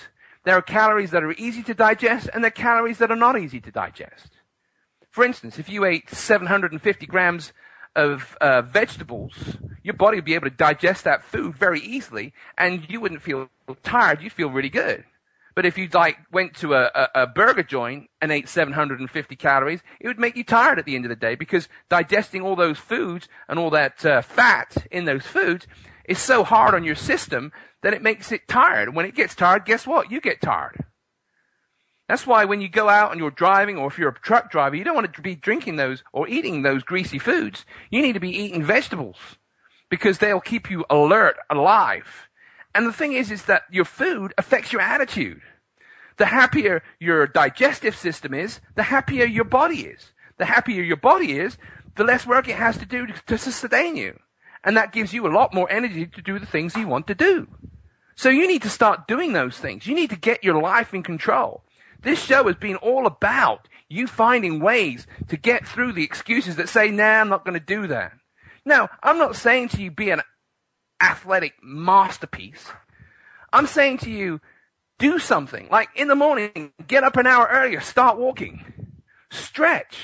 [0.45, 3.39] There are calories that are easy to digest and there are calories that are not
[3.39, 4.31] easy to digest.
[5.09, 7.51] For instance, if you ate 750 grams
[7.95, 12.89] of uh, vegetables, your body would be able to digest that food very easily and
[12.89, 13.49] you wouldn't feel
[13.83, 14.21] tired.
[14.21, 15.03] You'd feel really good.
[15.55, 19.81] But if you like went to a, a, a, burger joint and ate 750 calories,
[19.99, 22.77] it would make you tired at the end of the day because digesting all those
[22.77, 25.67] foods and all that uh, fat in those foods
[26.09, 27.51] is so hard on your system
[27.83, 28.95] that it makes it tired.
[28.95, 30.11] When it gets tired, guess what?
[30.11, 30.83] You get tired.
[32.09, 34.75] That's why when you go out and you're driving, or if you're a truck driver,
[34.75, 37.63] you don't want to be drinking those or eating those greasy foods.
[37.91, 39.17] You need to be eating vegetables
[39.89, 42.27] because they'll keep you alert, alive.
[42.73, 45.41] And the thing is, is that your food affects your attitude.
[46.17, 50.11] The happier your digestive system is, the happier your body is.
[50.39, 51.57] The happier your body is,
[51.95, 54.17] the less work it has to do to, to sustain you.
[54.63, 57.15] And that gives you a lot more energy to do the things you want to
[57.15, 57.47] do.
[58.15, 59.87] So you need to start doing those things.
[59.87, 61.63] You need to get your life in control.
[62.01, 66.69] This show has been all about you finding ways to get through the excuses that
[66.69, 68.13] say, nah, I'm not going to do that.
[68.65, 70.21] Now, I'm not saying to you be an
[71.01, 72.67] athletic masterpiece.
[73.51, 74.41] I'm saying to you,
[74.97, 75.67] do something.
[75.71, 78.93] Like in the morning, get up an hour earlier, start walking.
[79.31, 79.97] Stretch.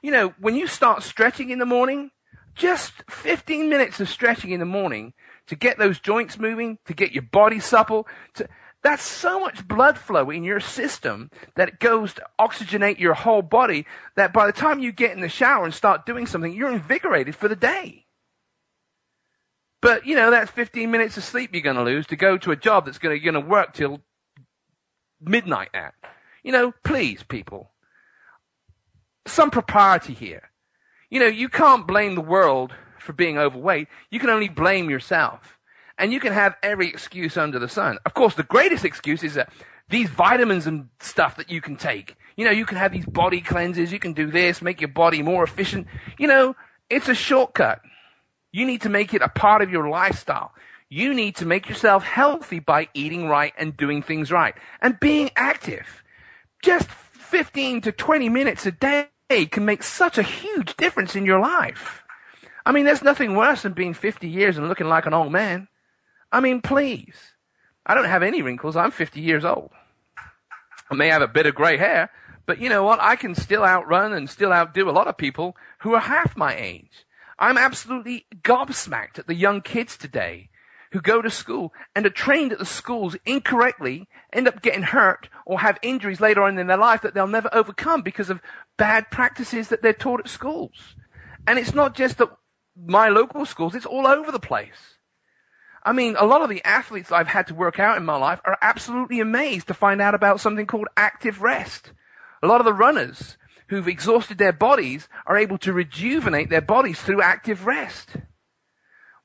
[0.00, 2.12] You know, when you start stretching in the morning,
[2.58, 5.14] just 15 minutes of stretching in the morning
[5.46, 8.06] to get those joints moving, to get your body supple.
[8.34, 8.48] To,
[8.82, 13.42] that's so much blood flow in your system that it goes to oxygenate your whole
[13.42, 16.70] body that by the time you get in the shower and start doing something, you're
[16.70, 18.04] invigorated for the day.
[19.80, 22.50] But, you know, that's 15 minutes of sleep you're going to lose to go to
[22.50, 24.00] a job that's going to work till
[25.20, 25.94] midnight at.
[26.42, 27.70] You know, please, people.
[29.26, 30.47] Some propriety here.
[31.10, 33.88] You know, you can't blame the world for being overweight.
[34.10, 35.58] You can only blame yourself.
[35.96, 37.98] And you can have every excuse under the sun.
[38.06, 39.50] Of course, the greatest excuse is that
[39.88, 42.16] these vitamins and stuff that you can take.
[42.36, 45.22] You know, you can have these body cleanses, you can do this, make your body
[45.22, 45.86] more efficient.
[46.18, 46.54] You know,
[46.90, 47.80] it's a shortcut.
[48.52, 50.52] You need to make it a part of your lifestyle.
[50.88, 55.30] You need to make yourself healthy by eating right and doing things right and being
[55.36, 56.02] active.
[56.62, 61.40] Just 15 to 20 minutes a day can make such a huge difference in your
[61.40, 62.02] life.
[62.64, 65.68] I mean, there's nothing worse than being 50 years and looking like an old man.
[66.32, 67.14] I mean, please.
[67.86, 68.76] I don't have any wrinkles.
[68.76, 69.70] I'm 50 years old.
[70.90, 72.10] I may have a bit of gray hair,
[72.46, 73.00] but you know what?
[73.00, 76.56] I can still outrun and still outdo a lot of people who are half my
[76.56, 77.06] age.
[77.38, 80.47] I'm absolutely gobsmacked at the young kids today
[80.92, 85.28] who go to school and are trained at the schools incorrectly, end up getting hurt
[85.46, 88.40] or have injuries later on in their life that they'll never overcome because of
[88.76, 90.96] bad practices that they're taught at schools.
[91.46, 92.28] And it's not just at
[92.76, 94.98] my local schools, it's all over the place.
[95.82, 98.40] I mean, a lot of the athletes I've had to work out in my life
[98.44, 101.92] are absolutely amazed to find out about something called active rest.
[102.42, 107.00] A lot of the runners who've exhausted their bodies are able to rejuvenate their bodies
[107.00, 108.16] through active rest.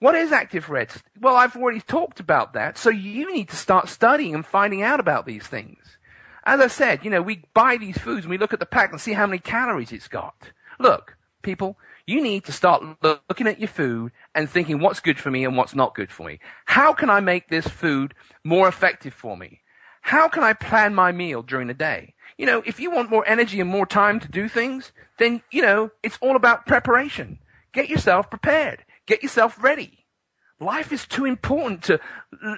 [0.03, 1.01] What is active rest?
[1.21, 4.99] Well, I've already talked about that, so you need to start studying and finding out
[4.99, 5.97] about these things.
[6.43, 8.91] As I said, you know, we buy these foods and we look at the pack
[8.91, 10.51] and see how many calories it's got.
[10.77, 15.31] Look, people, you need to start looking at your food and thinking what's good for
[15.31, 16.39] me and what's not good for me.
[16.65, 18.13] How can I make this food
[18.43, 19.61] more effective for me?
[20.01, 22.13] How can I plan my meal during the day?
[22.37, 25.61] You know, if you want more energy and more time to do things, then, you
[25.61, 27.39] know, it's all about preparation.
[27.71, 28.83] Get yourself prepared.
[29.05, 30.05] Get yourself ready.
[30.59, 31.99] Life is too important to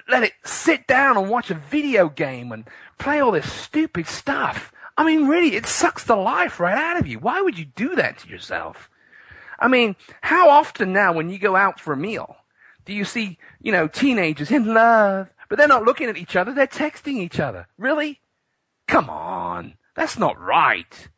[0.08, 4.72] let it sit down and watch a video game and play all this stupid stuff.
[4.96, 7.18] I mean, really, it sucks the life right out of you.
[7.18, 8.88] Why would you do that to yourself?
[9.58, 12.36] I mean, how often now when you go out for a meal
[12.84, 16.54] do you see, you know, teenagers in love, but they're not looking at each other,
[16.54, 17.66] they're texting each other?
[17.76, 18.20] Really?
[18.86, 19.74] Come on.
[19.96, 21.08] That's not right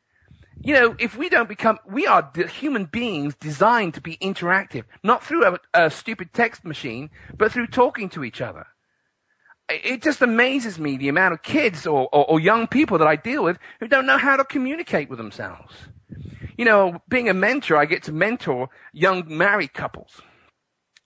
[0.62, 5.22] you know, if we don't become, we are human beings designed to be interactive, not
[5.22, 8.66] through a, a, stupid text machine, but through talking to each other.
[9.68, 13.16] It just amazes me the amount of kids or, or, or young people that I
[13.16, 15.74] deal with who don't know how to communicate with themselves.
[16.56, 20.20] You know, being a mentor, I get to mentor young married couples.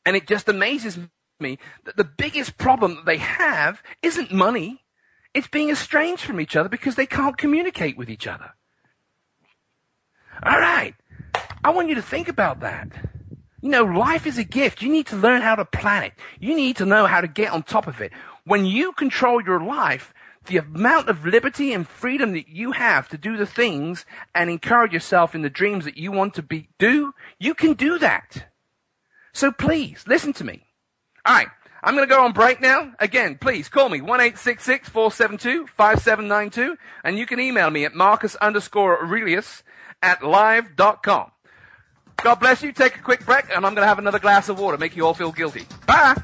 [0.07, 0.99] And it just amazes
[1.41, 4.83] me that the biggest problem that they have isn't money.
[5.35, 8.55] It's being estranged from each other because they can't communicate with each other.
[10.45, 10.95] All right.
[11.65, 12.89] I want you to think about that.
[13.61, 14.83] You know, life is a gift.
[14.83, 16.13] You need to learn how to plan it.
[16.41, 18.11] You need to know how to get on top of it.
[18.45, 20.13] When you control your life,
[20.47, 24.93] the amount of liberty and freedom that you have to do the things and encourage
[24.93, 28.49] yourself in the dreams that you want to be, do, you can do that.
[29.33, 30.67] So please, listen to me.
[31.27, 31.49] Alright,
[31.85, 32.93] I'm gonna go on break now.
[32.99, 39.63] Again, please call me, 1-866-472-5792, and you can email me at Marcus underscore Aurelius
[40.03, 41.31] at live.com.
[42.23, 42.73] God bless you.
[42.73, 45.07] Take a quick break, and I'm going to have another glass of water, make you
[45.07, 45.67] all feel guilty.
[45.87, 46.21] Bye.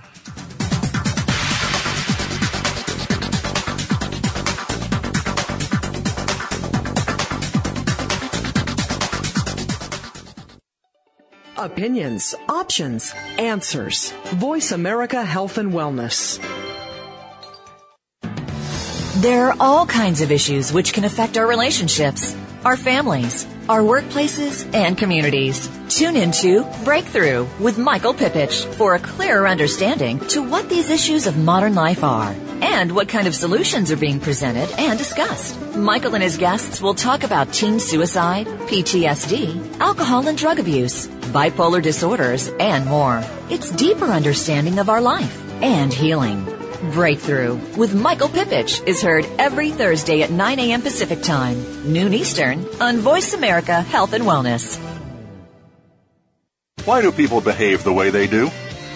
[11.57, 14.12] Opinions, options, answers.
[14.27, 16.38] Voice America Health and Wellness.
[19.21, 24.72] There are all kinds of issues which can affect our relationships, our families, our workplaces,
[24.74, 25.68] and communities.
[25.88, 31.37] Tune into Breakthrough with Michael Pipich for a clearer understanding to what these issues of
[31.37, 35.61] modern life are and what kind of solutions are being presented and discussed.
[35.76, 41.83] Michael and his guests will talk about teen suicide, PTSD, alcohol and drug abuse, bipolar
[41.83, 43.22] disorders, and more.
[43.50, 46.58] It's deeper understanding of our life and healing.
[46.81, 50.81] Breakthrough with Michael Pipich is heard every Thursday at 9 a.m.
[50.81, 54.79] Pacific Time, noon Eastern, on Voice America Health and Wellness.
[56.85, 58.49] Why do people behave the way they do?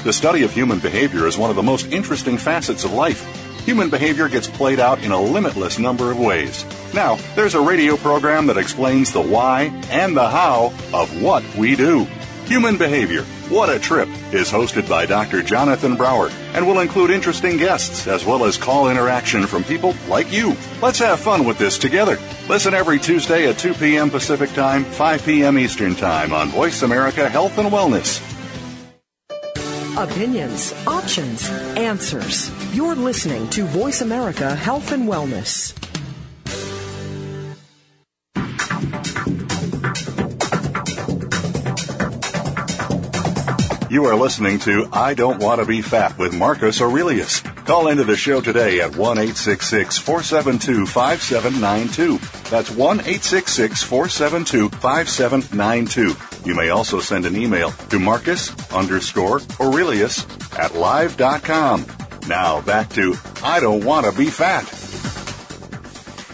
[0.04, 3.26] The study of human behavior is one of the most interesting facets of life.
[3.66, 6.64] Human behavior gets played out in a limitless number of ways.
[6.94, 11.76] Now, there's a radio program that explains the why and the how of what we
[11.76, 12.04] do.
[12.46, 15.42] Human Behavior What a Trip is hosted by Dr.
[15.42, 20.32] Jonathan Brower and will include interesting guests as well as call interaction from people like
[20.32, 20.56] you.
[20.80, 22.18] Let's have fun with this together.
[22.48, 24.08] Listen every Tuesday at 2 p.m.
[24.08, 25.58] Pacific Time, 5 p.m.
[25.58, 28.22] Eastern Time on Voice America Health and Wellness.
[29.98, 32.50] Opinions, options, answers.
[32.74, 35.91] You're listening to Voice America Health and Wellness.
[43.92, 47.42] You are listening to I Don't Want to Be Fat with Marcus Aurelius.
[47.42, 52.16] Call into the show today at 1 472 5792.
[52.48, 56.16] That's 1 472 5792.
[56.48, 60.24] You may also send an email to Marcus underscore Aurelius
[60.56, 61.84] at live.com.
[62.26, 64.64] Now back to I Don't Want to Be Fat.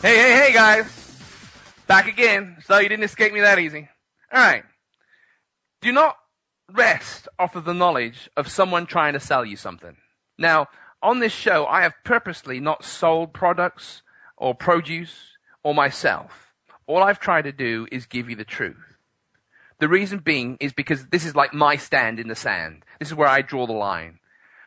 [0.00, 0.86] Hey, hey, hey, guys.
[1.88, 2.58] Back again.
[2.66, 3.88] So you didn't escape me that easy.
[4.32, 4.62] All right.
[5.80, 6.18] Do not
[6.72, 9.96] rest off of the knowledge of someone trying to sell you something.
[10.38, 10.68] Now,
[11.02, 14.02] on this show, I have purposely not sold products
[14.36, 16.52] or produce or myself.
[16.86, 18.76] All I've tried to do is give you the truth.
[19.78, 22.84] The reason being is because this is like my stand in the sand.
[22.98, 24.18] This is where I draw the line.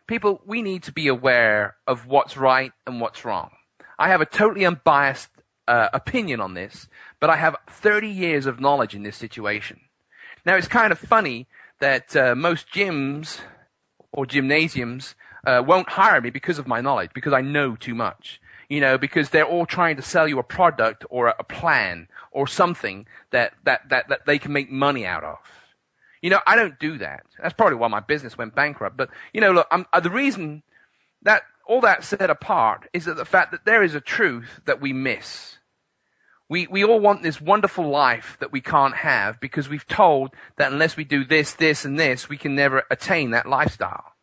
[0.07, 3.51] People, we need to be aware of what's right and what's wrong.
[3.99, 5.29] I have a totally unbiased
[5.67, 6.87] uh, opinion on this,
[7.19, 9.81] but I have 30 years of knowledge in this situation.
[10.45, 11.47] Now, it's kind of funny
[11.81, 13.41] that uh, most gyms
[14.13, 15.15] or gymnasiums
[15.45, 18.39] uh, won't hire me because of my knowledge, because I know too much.
[18.69, 22.07] You know, because they're all trying to sell you a product or a, a plan
[22.31, 25.39] or something that, that, that, that they can make money out of.
[26.21, 27.23] You know, I don't do that.
[27.41, 28.95] That's probably why my business went bankrupt.
[28.95, 30.63] But, you know, look, I'm, uh, the reason
[31.23, 34.79] that all that set apart is that the fact that there is a truth that
[34.79, 35.57] we miss.
[36.51, 40.73] We, we all want this wonderful life that we can't have because we've told that
[40.73, 44.15] unless we do this, this, and this, we can never attain that lifestyle.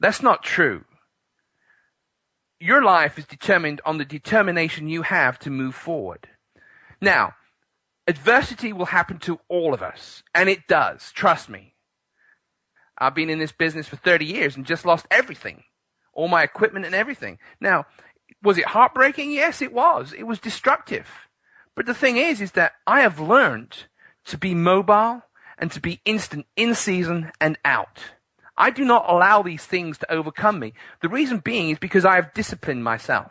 [0.00, 0.84] That's not true.
[2.58, 6.28] Your life is determined on the determination you have to move forward.
[7.00, 7.34] Now,
[8.08, 11.74] adversity will happen to all of us, and it does, trust me.
[12.98, 15.62] I've been in this business for 30 years and just lost everything,
[16.12, 17.38] all my equipment and everything.
[17.60, 17.86] Now,
[18.42, 19.30] was it heartbreaking?
[19.30, 20.12] Yes, it was.
[20.12, 21.06] It was destructive.
[21.76, 23.84] But the thing is, is that I have learned
[24.24, 25.22] to be mobile
[25.58, 28.00] and to be instant in season and out.
[28.56, 30.72] I do not allow these things to overcome me.
[31.02, 33.30] The reason being is because I have disciplined myself.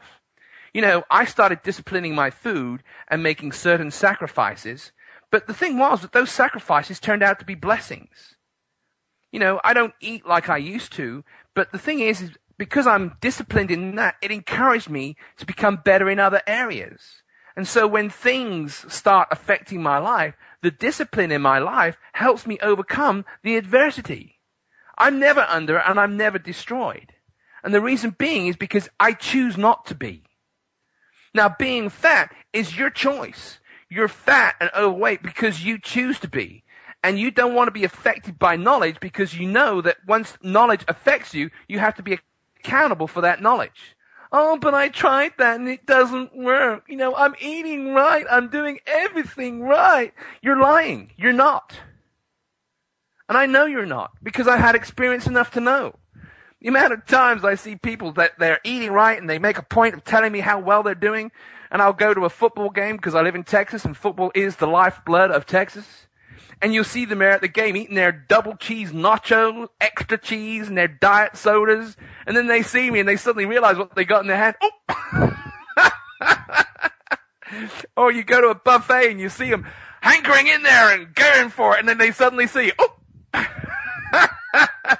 [0.74, 4.92] You know, I started disciplining my food and making certain sacrifices,
[5.32, 8.36] but the thing was that those sacrifices turned out to be blessings.
[9.32, 11.24] You know, I don't eat like I used to,
[11.56, 15.82] but the thing is, is because I'm disciplined in that, it encouraged me to become
[15.84, 17.24] better in other areas.
[17.56, 22.58] And so when things start affecting my life, the discipline in my life helps me
[22.62, 24.40] overcome the adversity.
[24.98, 27.14] I'm never under and I'm never destroyed.
[27.64, 30.24] And the reason being is because I choose not to be.
[31.34, 33.60] Now, being fat is your choice.
[33.90, 36.64] You're fat and overweight because you choose to be.
[37.04, 40.84] And you don't want to be affected by knowledge because you know that once knowledge
[40.88, 42.20] affects you, you have to be
[42.60, 43.95] accountable for that knowledge.
[44.32, 46.86] Oh, but I tried that and it doesn't work.
[46.88, 48.26] You know, I'm eating right.
[48.30, 50.14] I'm doing everything right.
[50.42, 51.12] You're lying.
[51.18, 51.74] You're not.
[53.28, 55.96] And I know you're not because I had experience enough to know.
[56.62, 59.64] The amount of times I see people that they're eating right and they make a
[59.64, 61.32] point of telling me how well they're doing,
[61.70, 64.56] and I'll go to a football game because I live in Texas and football is
[64.56, 66.05] the lifeblood of Texas.
[66.62, 70.68] And you'll see them there at the game eating their double cheese nachos, extra cheese,
[70.68, 71.98] and their diet sodas.
[72.26, 74.56] And then they see me and they suddenly realize what they got in their hand.
[74.62, 75.32] Oh!
[77.98, 79.66] or you go to a buffet and you see them
[80.02, 82.96] hankering in there and going for it, and then they suddenly see, oh!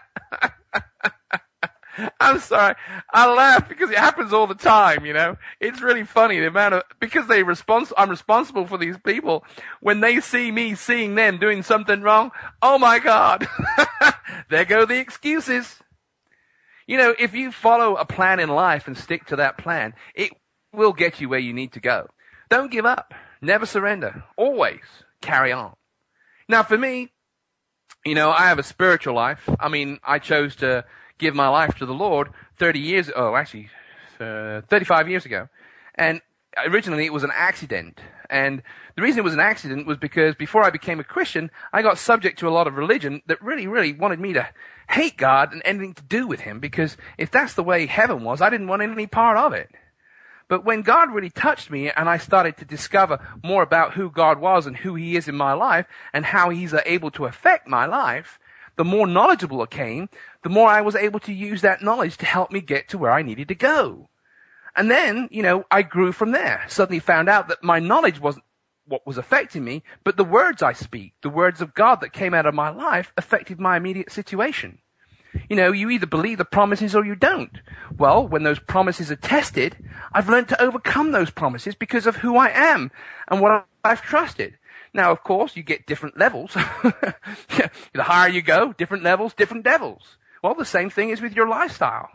[2.20, 2.76] I'm sorry.
[3.14, 5.38] I laugh because it happens all the time, you know.
[5.60, 9.44] It's really funny the amount of, because they respons- I'm responsible for these people.
[9.82, 12.32] When they see me seeing them doing something wrong,
[12.62, 13.48] oh my God.
[14.50, 15.80] there go the excuses.
[16.88, 20.32] You know, if you follow a plan in life and stick to that plan, it
[20.72, 22.08] will get you where you need to go.
[22.50, 23.14] Don't give up.
[23.42, 24.24] Never surrender.
[24.38, 24.82] Always
[25.22, 25.74] carry on.
[26.48, 27.12] Now for me,
[28.06, 29.50] you know, I have a spiritual life.
[29.60, 30.86] I mean, I chose to
[31.18, 33.70] give my life to the Lord 30 years, oh, actually,
[34.20, 35.50] uh, 35 years ago.
[35.96, 36.22] And
[36.58, 38.00] originally it was an accident.
[38.30, 38.64] And
[38.96, 41.98] the reason it was an accident was because before I became a Christian, I got
[41.98, 44.48] subject to a lot of religion that really, really wanted me to
[44.90, 48.42] hate God and anything to do with Him because if that's the way heaven was,
[48.42, 49.70] I didn't want any part of it.
[50.48, 54.40] But when God really touched me and I started to discover more about who God
[54.40, 57.86] was and who He is in my life and how He's able to affect my
[57.86, 58.40] life,
[58.76, 60.10] the more knowledgeable I came,
[60.46, 63.10] the more I was able to use that knowledge to help me get to where
[63.10, 64.10] I needed to go.
[64.76, 66.64] And then, you know, I grew from there.
[66.68, 68.46] Suddenly found out that my knowledge wasn't
[68.86, 72.36] what was affecting me, but the words I speak, the words of God that came
[72.36, 74.78] out of my life affected my immediate situation.
[75.50, 77.58] You know, you either believe the promises or you don't.
[77.98, 79.76] Well, when those promises are tested,
[80.14, 82.92] I've learned to overcome those promises because of who I am
[83.30, 84.60] and what I've trusted.
[84.94, 86.54] Now, of course, you get different levels.
[86.54, 87.72] the
[88.04, 90.18] higher you go, different levels, different devils.
[90.46, 92.08] Well, the same thing is with your lifestyle.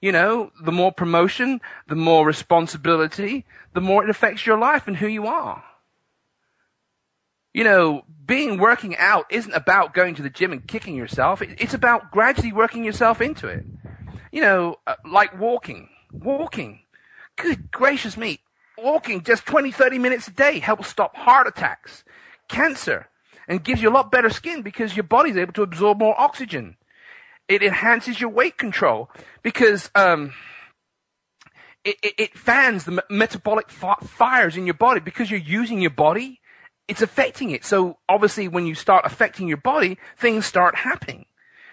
[0.00, 4.96] You know, the more promotion, the more responsibility, the more it affects your life and
[4.96, 5.62] who you are.
[7.52, 11.42] You know, being working out isn't about going to the gym and kicking yourself.
[11.42, 13.66] It's about gradually working yourself into it.
[14.32, 15.90] You know, uh, like walking.
[16.10, 16.80] Walking.
[17.36, 18.40] Good gracious me.
[18.78, 22.02] Walking just 20, 30 minutes a day helps stop heart attacks,
[22.48, 23.10] cancer,
[23.46, 26.78] and gives you a lot better skin because your body's able to absorb more oxygen.
[27.48, 29.10] It enhances your weight control
[29.42, 30.32] because um,
[31.84, 36.40] it, it, it, fans the metabolic fires in your body because you're using your body.
[36.88, 37.64] It's affecting it.
[37.64, 41.26] So obviously, when you start affecting your body, things start happening.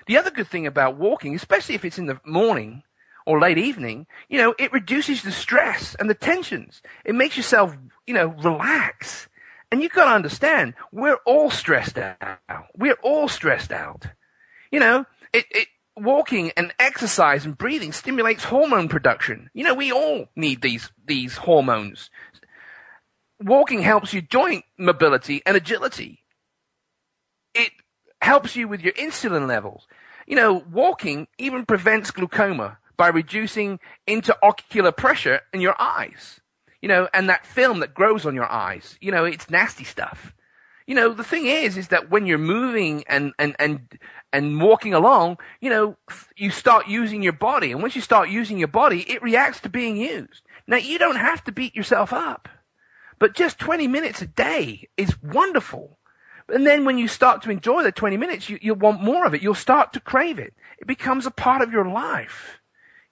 [0.07, 2.83] The other good thing about walking, especially if it's in the morning
[3.25, 6.81] or late evening, you know, it reduces the stress and the tensions.
[7.05, 7.75] It makes yourself,
[8.07, 9.27] you know, relax.
[9.71, 12.39] And you've got to understand, we're all stressed out.
[12.75, 14.07] We're all stressed out.
[14.71, 19.49] You know, it, it, walking and exercise and breathing stimulates hormone production.
[19.53, 22.09] You know, we all need these, these hormones.
[23.39, 26.19] Walking helps your joint mobility and agility.
[27.53, 27.71] It
[28.21, 29.87] helps you with your insulin levels.
[30.27, 36.39] You know, walking even prevents glaucoma by reducing interocular pressure in your eyes.
[36.81, 38.97] You know, and that film that grows on your eyes.
[39.01, 40.33] You know, it's nasty stuff.
[40.91, 43.97] You know, the thing is, is that when you're moving and, and, and,
[44.33, 45.95] and walking along, you know,
[46.35, 47.71] you start using your body.
[47.71, 50.41] And once you start using your body, it reacts to being used.
[50.67, 52.49] Now, you don't have to beat yourself up,
[53.19, 55.97] but just 20 minutes a day is wonderful.
[56.49, 59.33] And then when you start to enjoy the 20 minutes, you, you'll want more of
[59.33, 59.41] it.
[59.41, 60.53] You'll start to crave it.
[60.77, 62.59] It becomes a part of your life.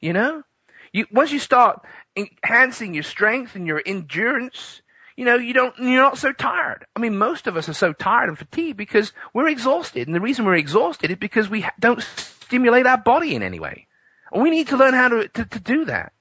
[0.01, 0.43] You know?
[0.91, 1.79] You, once you start
[2.17, 4.81] enhancing your strength and your endurance,
[5.19, 6.85] you know, you don't, you're not so tired.
[6.95, 10.07] I mean, most of us are so tired and fatigued because we're exhausted.
[10.07, 13.87] And the reason we're exhausted is because we don't stimulate our body in any way.
[14.31, 16.13] And we need to learn how to, to, to do that.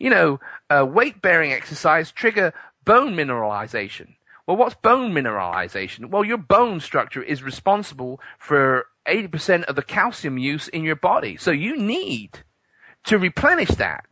[0.00, 2.52] You know, uh, weight bearing exercise trigger
[2.84, 4.16] bone mineralization.
[4.48, 6.06] Well, what's bone mineralization?
[6.06, 11.36] Well, your bone structure is responsible for 80% of the calcium use in your body.
[11.36, 12.40] So you need
[13.04, 14.06] to replenish that.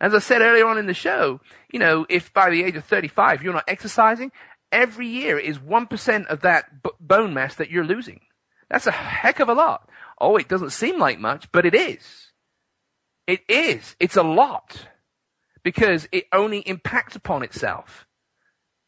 [0.00, 1.40] As I said earlier on in the show,
[1.70, 4.32] you know, if by the age of 35 you're not exercising,
[4.72, 8.20] every year is 1% of that b- bone mass that you're losing.
[8.70, 9.88] That's a heck of a lot.
[10.20, 12.32] Oh, it doesn't seem like much, but it is.
[13.26, 13.96] It is.
[14.00, 14.86] It's a lot.
[15.62, 18.06] Because it only impacts upon itself.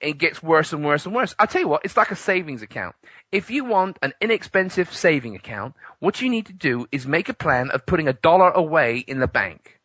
[0.01, 1.35] It gets worse and worse and worse.
[1.39, 2.97] I'll tell you what, it's like a savings account.
[3.31, 7.35] If you want an inexpensive saving account, what you need to do is make a
[7.35, 9.79] plan of putting a dollar away in the bank.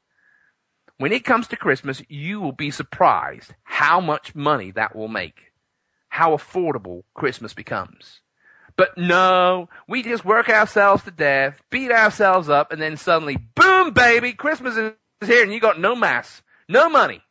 [0.99, 5.53] When it comes to Christmas, you will be surprised how much money that will make.
[6.09, 8.21] How affordable Christmas becomes.
[8.75, 13.91] But no, we just work ourselves to death, beat ourselves up, and then suddenly, boom,
[13.91, 14.93] baby, Christmas is
[15.25, 17.21] here and you got no mass, no money.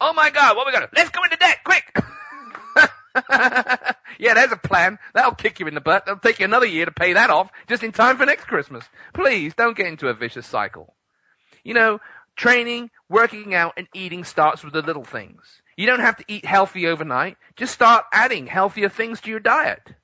[0.00, 0.88] Oh my God, what we got?
[0.94, 1.94] Let's go into debt, quick!
[4.18, 4.98] yeah, there's a plan.
[5.12, 6.04] That'll kick you in the butt.
[6.06, 8.84] It'll take you another year to pay that off just in time for next Christmas.
[9.12, 10.94] Please don't get into a vicious cycle.
[11.64, 12.00] You know,
[12.40, 15.60] Training, working out, and eating starts with the little things.
[15.76, 17.36] You don't have to eat healthy overnight.
[17.56, 19.94] Just start adding healthier things to your diet,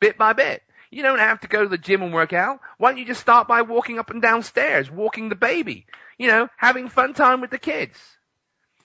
[0.00, 0.62] bit by bit.
[0.90, 2.60] You don't have to go to the gym and work out.
[2.78, 5.86] Why don't you just start by walking up and down stairs, walking the baby,
[6.18, 7.98] you know, having fun time with the kids.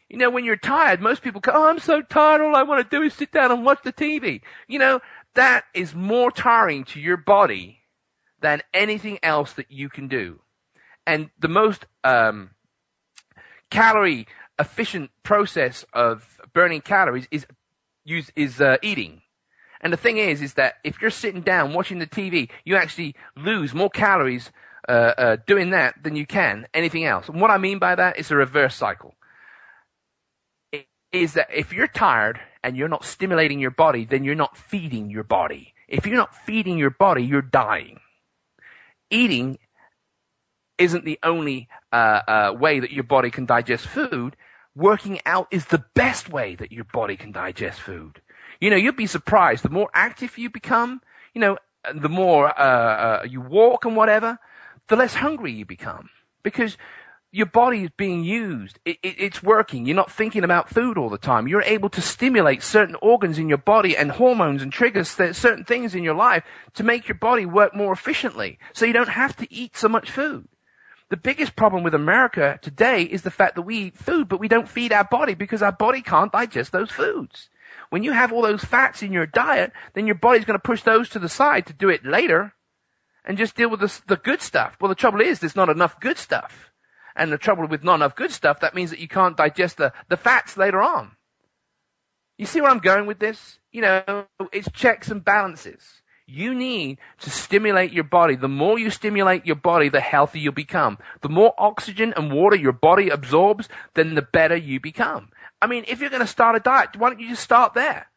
[0.10, 2.90] You know, when you're tired, most people go, oh, I'm so tired, all I want
[2.90, 4.42] to do is sit down and watch the TV.
[4.68, 5.02] You know,
[5.36, 7.82] that is more tiring to your body
[8.40, 10.40] than anything else that you can do.
[11.06, 12.52] And the most, um,
[13.70, 14.28] calorie
[14.60, 17.46] efficient process of burning calories is
[18.06, 19.22] use is uh, eating.
[19.82, 23.16] And the thing is, is that if you're sitting down watching the TV, you actually
[23.36, 24.52] lose more calories
[24.88, 27.30] uh, uh, doing that than you can anything else.
[27.30, 29.16] And what I mean by that is a reverse cycle.
[30.72, 34.58] It is that if you're tired and you're not stimulating your body, then you're not
[34.58, 35.74] feeding your body.
[35.88, 38.00] If you're not feeding your body, you're dying.
[39.10, 39.60] Eating
[40.78, 44.36] isn't the only uh, uh, way that your body can digest food.
[44.76, 48.22] Working out is the best way that your body can digest food.
[48.62, 49.64] You know, you'd be surprised.
[49.64, 51.02] The more active you become,
[51.34, 51.58] you know,
[51.94, 54.40] the more uh, uh you walk and whatever,
[54.88, 56.10] the less hungry you become.
[56.44, 56.78] Because
[57.32, 58.80] your body is being used.
[58.86, 59.86] It, it, it's working.
[59.86, 61.48] You're not thinking about food all the time.
[61.48, 65.94] You're able to stimulate certain organs in your body and hormones and triggers certain things
[65.94, 66.44] in your life
[66.76, 68.58] to make your body work more efficiently.
[68.74, 70.48] So you don't have to eat so much food.
[71.10, 74.50] The biggest problem with America today is the fact that we eat food, but we
[74.50, 77.50] don't feed our body because our body can't digest those foods.
[77.90, 80.84] When you have all those fats in your diet, then your body's going to push
[80.84, 82.54] those to the side to do it later
[83.24, 84.76] and just deal with the, the good stuff.
[84.82, 86.72] Well, the trouble is there's not enough good stuff.
[87.16, 89.94] And the trouble with not enough good stuff, that means that you can't digest the,
[90.10, 91.16] the fats later on.
[92.38, 93.60] You see where I'm going with this?
[93.72, 96.02] You know, it's checks and balances.
[96.28, 98.36] You need to stimulate your body.
[98.36, 100.98] The more you stimulate your body, the healthier you become.
[101.22, 105.30] The more oxygen and water your body absorbs, then the better you become.
[105.62, 108.08] I mean, if you're going to start a diet, why don't you just start there?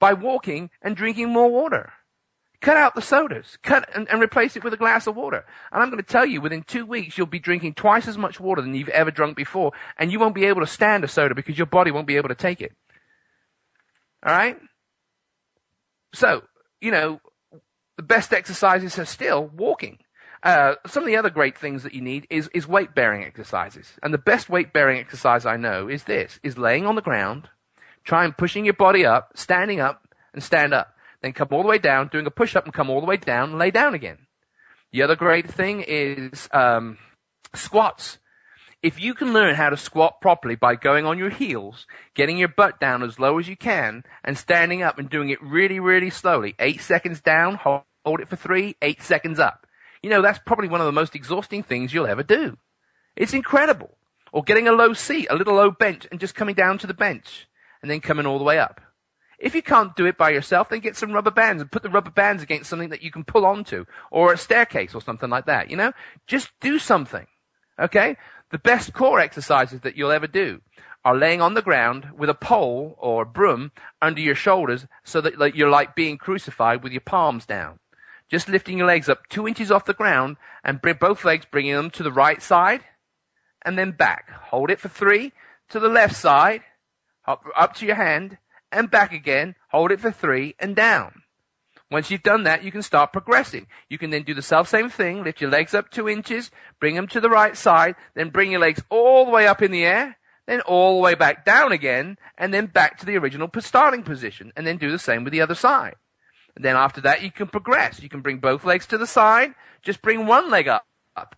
[0.00, 1.92] By walking and drinking more water.
[2.60, 3.58] Cut out the sodas.
[3.62, 5.44] Cut and, and, replace it with a glass of water.
[5.70, 8.40] And I'm going to tell you, within two weeks, you'll be drinking twice as much
[8.40, 11.34] water than you've ever drunk before, and you won't be able to stand a soda
[11.34, 12.72] because your body won't be able to take it.
[14.26, 14.58] All right?
[16.14, 16.42] So,
[16.80, 17.20] you know,
[17.96, 19.98] the best exercises are still walking.
[20.42, 23.94] Uh, some of the other great things that you need is, is weight bearing exercises.
[24.02, 27.48] And the best weight bearing exercise I know is this, is laying on the ground,
[28.04, 30.94] trying pushing your body up, standing up, and stand up.
[31.22, 33.16] Then come all the way down, doing a push up and come all the way
[33.16, 34.18] down and lay down again.
[34.92, 36.98] The other great thing is um,
[37.54, 38.18] squats.
[38.80, 42.48] If you can learn how to squat properly by going on your heels, getting your
[42.48, 46.10] butt down as low as you can, and standing up and doing it really, really
[46.10, 47.82] slowly, eight seconds down, hold,
[48.20, 49.66] it for three, eight seconds up.
[50.00, 52.56] You know, that's probably one of the most exhausting things you'll ever do.
[53.16, 53.98] It's incredible.
[54.32, 56.94] Or getting a low seat, a little low bench, and just coming down to the
[56.94, 57.48] bench,
[57.82, 58.80] and then coming all the way up.
[59.40, 61.90] If you can't do it by yourself, then get some rubber bands and put the
[61.90, 65.46] rubber bands against something that you can pull onto, or a staircase or something like
[65.46, 65.92] that, you know?
[66.28, 67.26] Just do something.
[67.80, 68.16] Okay?
[68.50, 70.62] The best core exercises that you'll ever do
[71.04, 75.20] are laying on the ground with a pole or a broom under your shoulders so
[75.20, 77.78] that you're like being crucified with your palms down.
[78.30, 81.90] Just lifting your legs up two inches off the ground and both legs bringing them
[81.90, 82.82] to the right side
[83.62, 84.30] and then back.
[84.30, 85.32] Hold it for three
[85.70, 86.62] to the left side,
[87.26, 88.38] up, up to your hand
[88.72, 89.54] and back again.
[89.70, 91.22] Hold it for three and down.
[91.90, 93.66] Once you've done that, you can start progressing.
[93.88, 96.94] You can then do the self same thing, lift your legs up two inches, bring
[96.94, 99.84] them to the right side, then bring your legs all the way up in the
[99.84, 104.02] air, then all the way back down again, and then back to the original starting
[104.02, 105.94] position, and then do the same with the other side.
[106.54, 108.02] And then after that, you can progress.
[108.02, 110.86] You can bring both legs to the side, just bring one leg up,
[111.16, 111.36] up,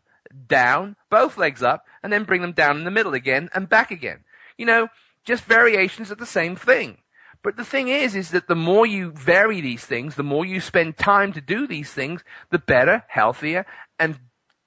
[0.49, 3.91] down, both legs up, and then bring them down in the middle again and back
[3.91, 4.25] again.
[4.57, 4.89] You know,
[5.25, 6.99] just variations of the same thing.
[7.43, 10.61] But the thing is, is that the more you vary these things, the more you
[10.61, 13.65] spend time to do these things, the better, healthier,
[13.99, 14.19] and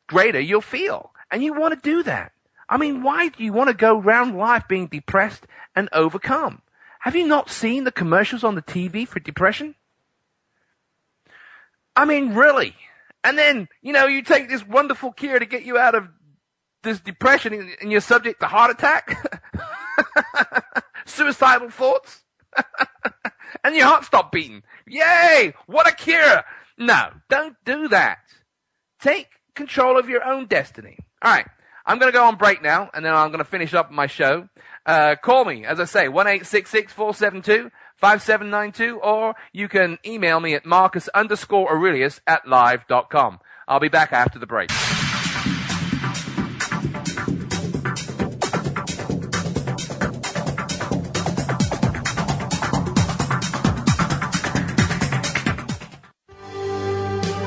[0.07, 1.11] greater you'll feel.
[1.30, 2.32] And you want to do that.
[2.67, 5.45] I mean, why do you want to go around life being depressed
[5.76, 6.61] and overcome?
[7.01, 9.76] Have you not seen the commercials on the TV for depression?
[11.95, 12.76] I mean, really?
[13.24, 16.07] And then, you know, you take this wonderful cure to get you out of
[16.82, 19.17] this depression and you're subject to heart attack,
[21.05, 22.22] suicidal thoughts,
[23.63, 24.63] and your heart stopped beating.
[24.87, 25.53] Yay!
[25.67, 26.43] What a cure!
[26.77, 28.19] No, don't do that.
[29.01, 30.97] Take control of your own destiny.
[31.21, 31.47] All right.
[31.85, 34.07] I'm going to go on break now, and then I'm going to finish up my
[34.07, 34.47] show.
[34.85, 38.49] Uh, call me, as I say, one eight six six four seven two five seven
[38.49, 43.39] nine two, or you can email me at marcus underscore aurelius at live.com.
[43.67, 44.69] I'll be back after the break.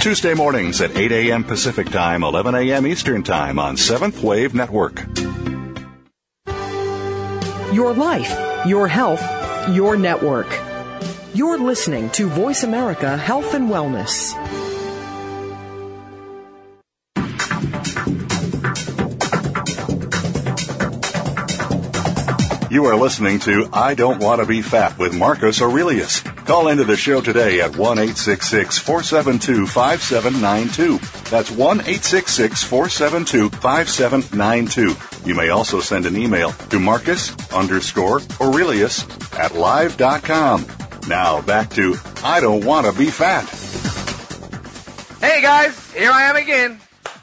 [0.00, 1.44] Tuesday mornings at 8 a.m.
[1.44, 2.86] Pacific Time, 11 a.m.
[2.86, 5.06] Eastern Time on Seventh Wave Network.
[7.72, 9.22] Your life, your health,
[9.70, 10.48] your network.
[11.34, 14.32] You're listening to Voice America Health and Wellness.
[22.70, 26.22] You are listening to I Don't Want to Be Fat with Marcus Aurelius.
[26.52, 30.98] Call into the show today at 1 472 5792.
[31.30, 35.26] That's 1 472 5792.
[35.26, 40.66] You may also send an email to Marcus underscore Aurelius at live.com.
[41.08, 43.48] Now back to I Don't Want to Be Fat.
[45.22, 46.78] Hey guys, here I am again.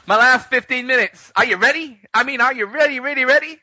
[0.08, 1.30] My last 15 minutes.
[1.36, 2.00] Are you ready?
[2.12, 3.60] I mean, are you ready, ready, ready?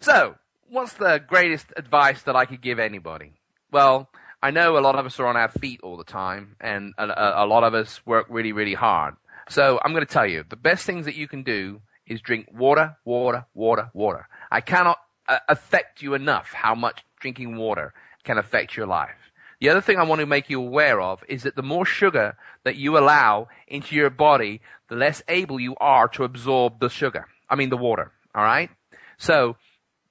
[0.00, 0.34] So,
[0.68, 3.34] what's the greatest advice that I could give anybody?
[3.70, 4.08] Well,
[4.42, 7.44] I know a lot of us are on our feet all the time, and a,
[7.44, 9.14] a, lot of us work really, really hard.
[9.48, 12.48] So I'm going to tell you, the best things that you can do is drink
[12.52, 14.28] water, water, water, water.
[14.50, 17.92] I cannot uh, affect you enough how much drinking water
[18.24, 19.32] can affect your life.
[19.60, 22.36] The other thing I want to make you aware of is that the more sugar
[22.64, 27.26] that you allow into your body, the less able you are to absorb the sugar.
[27.48, 28.12] I mean the water.
[28.34, 28.70] All right?
[29.16, 29.56] So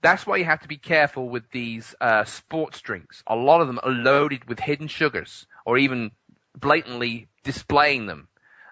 [0.05, 3.23] that's why you have to be careful with these uh, sports drinks.
[3.27, 6.11] A lot of them are loaded with hidden sugars, or even
[6.55, 8.27] blatantly displaying them.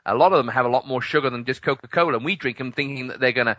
[0.06, 2.58] A lot of them have a lot more sugar than just Coca-Cola, and we drink
[2.58, 3.58] them thinking that they're going to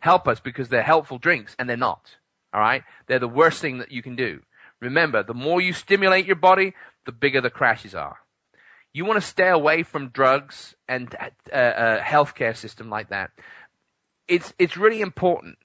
[0.00, 2.16] help us because they're helpful drinks, and they're not.
[2.54, 4.40] All right, they're the worst thing that you can do.
[4.80, 8.18] Remember, the more you stimulate your body, the bigger the crashes are.
[8.92, 13.30] You want to stay away from drugs and uh, a uh, healthcare system like that.
[14.26, 15.58] It's it's really important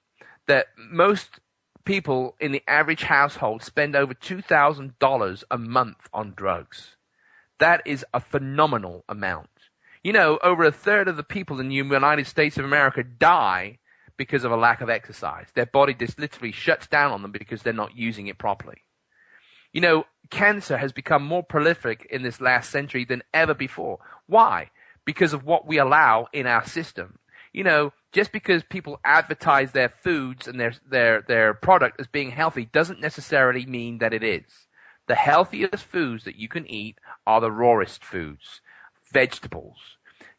[0.47, 1.39] that most
[1.86, 6.96] people in the average household spend over $2,000 a month on drugs.
[7.60, 9.50] That is a phenomenal amount.
[10.04, 13.80] You know, over a third of the people in the United States of America die
[14.18, 15.48] because of a lack of exercise.
[15.56, 18.82] Their body just literally shuts down on them because they're not using it properly.
[19.74, 24.00] You know, cancer has become more prolific in this last century than ever before.
[24.28, 24.70] Why?
[25.06, 27.20] Because of what we allow in our system.
[27.52, 32.32] You know, just because people advertise their foods and their, their, their product as being
[32.32, 34.45] healthy doesn't necessarily mean that it is.
[35.07, 36.97] The healthiest foods that you can eat
[37.28, 38.61] are the rawest foods,
[39.11, 39.97] vegetables.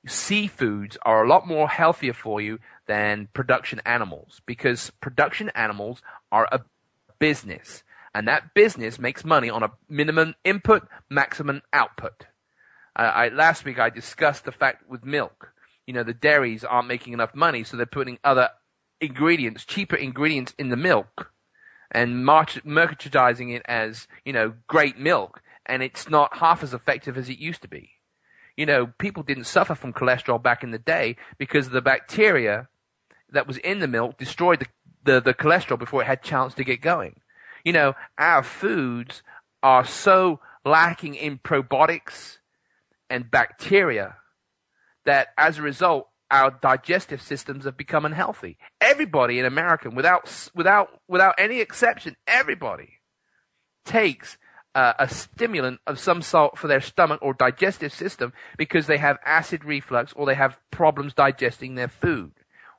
[0.09, 6.01] Seafoods are a lot more healthier for you than production animals because production animals
[6.33, 6.62] are a
[7.18, 12.24] business and that business makes money on a minimum input, maximum output.
[12.99, 15.53] I, last week I discussed the fact with milk
[15.87, 18.51] you know, the dairies aren't making enough money, so they're putting other
[19.01, 21.32] ingredients, cheaper ingredients in the milk
[21.91, 25.43] and merchandising it as, you know, great milk.
[25.64, 27.91] And it's not half as effective as it used to be.
[28.57, 32.68] You know, people didn't suffer from cholesterol back in the day because the bacteria
[33.30, 34.66] that was in the milk destroyed the,
[35.05, 37.20] the, the cholesterol before it had chance to get going.
[37.64, 39.22] You know, our foods
[39.62, 42.39] are so lacking in probiotics
[43.11, 44.16] and bacteria
[45.07, 48.59] that as a result, our digestive systems have become unhealthy.
[48.81, 53.01] Everybody in America, without without without any exception, everybody
[53.85, 54.37] takes
[54.75, 59.19] uh, a stimulant of some sort for their stomach or digestive system because they have
[59.25, 62.33] acid reflux or they have problems digesting their food.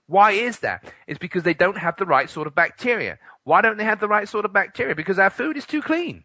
[0.05, 0.85] Why is that?
[1.07, 3.17] It's because they don't have the right sort of bacteria.
[3.43, 4.95] Why don't they have the right sort of bacteria?
[4.95, 6.23] Because our food is too clean.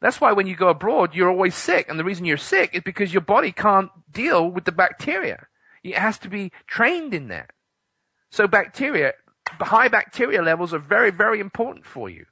[0.00, 1.88] That's why when you go abroad, you're always sick.
[1.88, 5.46] And the reason you're sick is because your body can't deal with the bacteria.
[5.82, 7.50] It has to be trained in that.
[8.30, 9.14] So bacteria,
[9.60, 12.26] high bacteria levels are very, very important for you.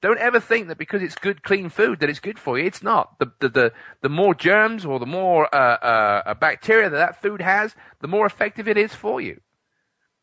[0.00, 2.64] Don't ever think that because it's good, clean food that it's good for you.
[2.64, 3.18] It's not.
[3.18, 7.42] The, the, the, the more germs or the more uh, uh, bacteria that that food
[7.42, 9.40] has, the more effective it is for you.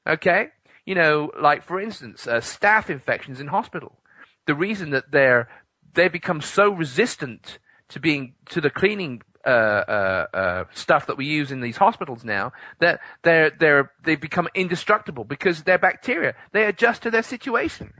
[0.07, 0.47] Okay?
[0.85, 2.41] You know, like for instance, uh,
[2.89, 3.99] infections in hospital.
[4.47, 5.47] The reason that they're
[5.93, 7.59] they become so resistant
[7.89, 12.25] to being to the cleaning uh, uh, uh, stuff that we use in these hospitals
[12.25, 16.35] now that they're they're they become indestructible because they're bacteria.
[16.51, 17.93] They adjust to their situation.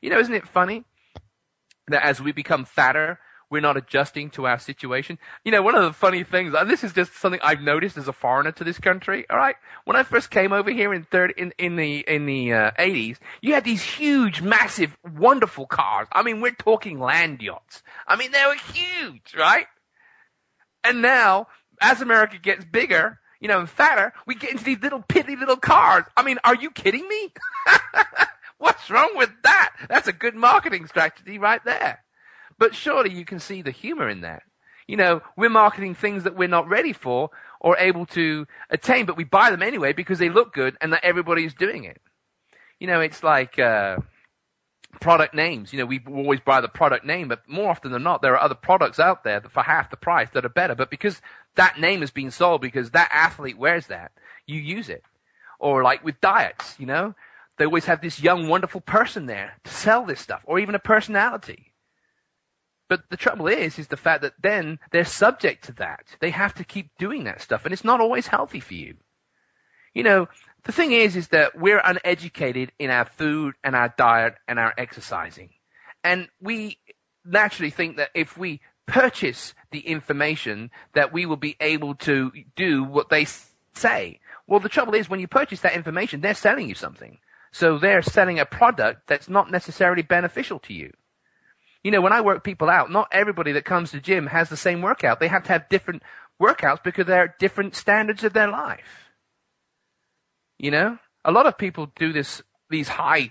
[0.00, 0.84] You know, isn't it funny
[1.88, 3.18] that as we become fatter,
[3.50, 5.18] we're not adjusting to our situation.
[5.44, 8.08] You know, one of the funny things, and this is just something I've noticed as
[8.08, 9.24] a foreigner to this country.
[9.30, 12.52] All right, when I first came over here in third in, in the in the
[12.52, 16.08] uh, 80s, you had these huge, massive, wonderful cars.
[16.12, 17.82] I mean, we're talking land yachts.
[18.06, 19.66] I mean, they were huge, right?
[20.82, 21.48] And now,
[21.80, 25.56] as America gets bigger, you know, and fatter, we get into these little pitty little
[25.56, 26.04] cars.
[26.16, 27.32] I mean, are you kidding me?
[28.58, 29.74] What's wrong with that?
[29.88, 32.02] That's a good marketing strategy right there.
[32.58, 34.42] But surely you can see the humor in that.
[34.86, 37.30] You know, we're marketing things that we're not ready for
[37.60, 41.04] or able to attain, but we buy them anyway because they look good and that
[41.04, 42.00] everybody's doing it.
[42.78, 43.96] You know, it's like uh,
[45.00, 45.72] product names.
[45.72, 48.42] You know, we always buy the product name, but more often than not, there are
[48.42, 50.74] other products out there for half the price that are better.
[50.74, 51.20] But because
[51.56, 54.12] that name has been sold, because that athlete wears that,
[54.46, 55.02] you use it.
[55.58, 57.14] Or like with diets, you know,
[57.58, 60.78] they always have this young, wonderful person there to sell this stuff, or even a
[60.78, 61.72] personality.
[62.88, 66.16] But the trouble is, is the fact that then they're subject to that.
[66.20, 68.94] They have to keep doing that stuff, and it's not always healthy for you.
[69.92, 70.28] You know,
[70.64, 74.74] the thing is, is that we're uneducated in our food and our diet and our
[74.76, 75.50] exercising.
[76.04, 76.78] And we
[77.24, 82.84] naturally think that if we purchase the information that we will be able to do
[82.84, 83.26] what they
[83.74, 84.20] say.
[84.46, 87.18] Well, the trouble is when you purchase that information, they're selling you something.
[87.52, 90.92] So they're selling a product that's not necessarily beneficial to you.
[91.86, 94.56] You know, when I work people out, not everybody that comes to gym has the
[94.56, 95.20] same workout.
[95.20, 96.02] They have to have different
[96.42, 99.12] workouts because they're at different standards of their life.
[100.58, 103.30] You know, a lot of people do this, these high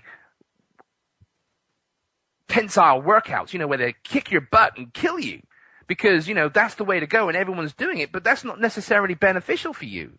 [2.48, 5.42] tensile workouts, you know, where they kick your butt and kill you
[5.86, 8.58] because, you know, that's the way to go and everyone's doing it, but that's not
[8.58, 10.18] necessarily beneficial for you.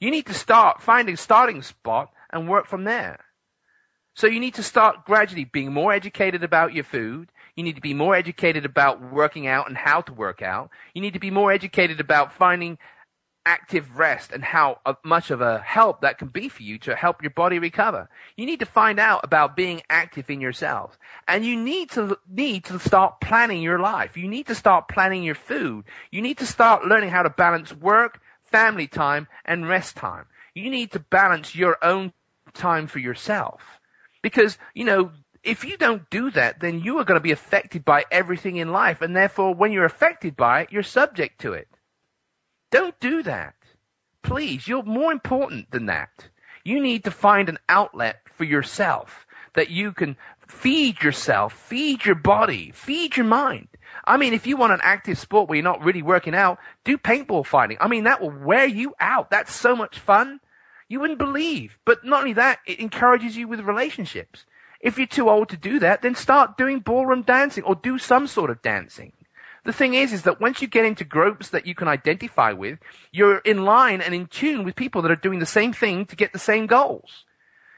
[0.00, 3.20] You need to start finding a starting spot and work from there.
[4.16, 7.30] So you need to start gradually being more educated about your food.
[7.56, 10.70] You need to be more educated about working out and how to work out.
[10.94, 12.78] You need to be more educated about finding
[13.46, 17.22] active rest and how much of a help that can be for you to help
[17.22, 18.10] your body recover.
[18.36, 20.98] You need to find out about being active in yourself.
[21.28, 24.16] And you need to need to start planning your life.
[24.16, 25.84] You need to start planning your food.
[26.10, 30.26] You need to start learning how to balance work, family time, and rest time.
[30.52, 32.12] You need to balance your own
[32.52, 33.62] time for yourself.
[34.22, 35.12] Because, you know,
[35.46, 38.72] if you don't do that, then you are going to be affected by everything in
[38.72, 39.00] life.
[39.00, 41.68] And therefore, when you're affected by it, you're subject to it.
[42.72, 43.54] Don't do that.
[44.22, 46.28] Please, you're more important than that.
[46.64, 49.24] You need to find an outlet for yourself
[49.54, 50.16] that you can
[50.48, 53.68] feed yourself, feed your body, feed your mind.
[54.04, 56.98] I mean, if you want an active sport where you're not really working out, do
[56.98, 57.76] paintball fighting.
[57.80, 59.30] I mean, that will wear you out.
[59.30, 60.40] That's so much fun.
[60.88, 61.78] You wouldn't believe.
[61.84, 64.44] But not only that, it encourages you with relationships.
[64.86, 68.28] If you're too old to do that, then start doing ballroom dancing or do some
[68.28, 69.12] sort of dancing.
[69.64, 72.78] The thing is, is that once you get into groups that you can identify with,
[73.10, 76.14] you're in line and in tune with people that are doing the same thing to
[76.14, 77.24] get the same goals.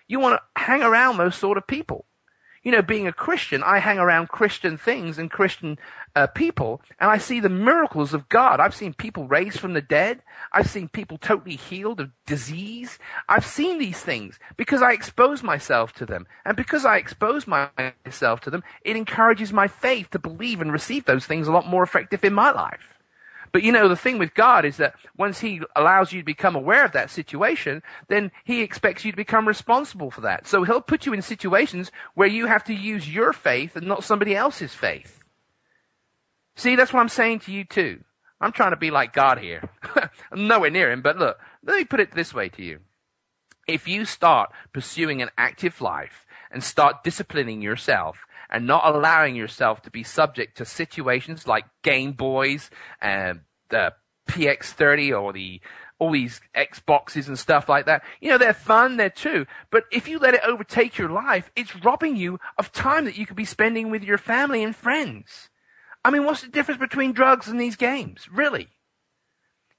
[0.07, 2.05] You want to hang around those sort of people
[2.63, 5.79] you know, being a Christian, I hang around Christian things and Christian
[6.17, 8.61] uh, people, and I see the miracles of God.
[8.61, 10.23] I've seen people raised from the dead.
[10.53, 12.99] I've seen people totally healed of disease.
[13.29, 16.27] I've seen these things because I expose myself to them.
[16.45, 21.05] And because I expose myself to them, it encourages my faith to believe and receive
[21.05, 22.98] those things a lot more effective in my life.
[23.53, 26.55] But you know, the thing with God is that once He allows you to become
[26.55, 30.47] aware of that situation, then He expects you to become responsible for that.
[30.47, 34.05] So He'll put you in situations where you have to use your faith and not
[34.05, 35.23] somebody else's faith.
[36.57, 38.03] See, that's what I'm saying to you too.
[38.41, 39.69] I'm trying to be like God here.
[40.33, 42.81] I'm nowhere near Him, but look, let me put it this way to you.
[43.67, 49.83] If you start pursuing an active life and start disciplining yourself and not allowing yourself
[49.83, 52.71] to be subject to situations like Game Boys
[53.01, 53.41] and
[53.71, 53.93] the
[54.29, 55.61] PX30 or the
[55.99, 58.05] all these Xboxes and stuff like that.
[58.21, 59.47] You know, they're fun, they're too.
[59.71, 63.27] But if you let it overtake your life, it's robbing you of time that you
[63.27, 65.51] could be spending with your family and friends.
[66.05, 68.29] I mean, what's the difference between drugs and these games?
[68.33, 68.69] Really?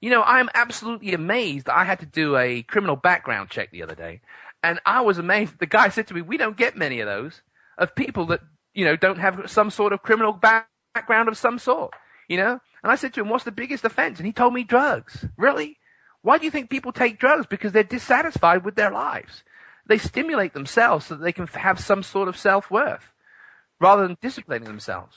[0.00, 3.82] You know, I'm absolutely amazed that I had to do a criminal background check the
[3.82, 4.20] other day.
[4.62, 5.58] And I was amazed.
[5.58, 7.40] The guy said to me, we don't get many of those
[7.78, 8.40] of people that
[8.74, 11.92] you know, don't have some sort of criminal background of some sort,
[12.28, 12.60] you know?
[12.82, 14.18] And I said to him, what's the biggest offense?
[14.18, 15.26] And he told me drugs.
[15.36, 15.78] Really?
[16.22, 17.46] Why do you think people take drugs?
[17.46, 19.42] Because they're dissatisfied with their lives.
[19.86, 23.12] They stimulate themselves so that they can have some sort of self-worth
[23.80, 25.16] rather than disciplining themselves.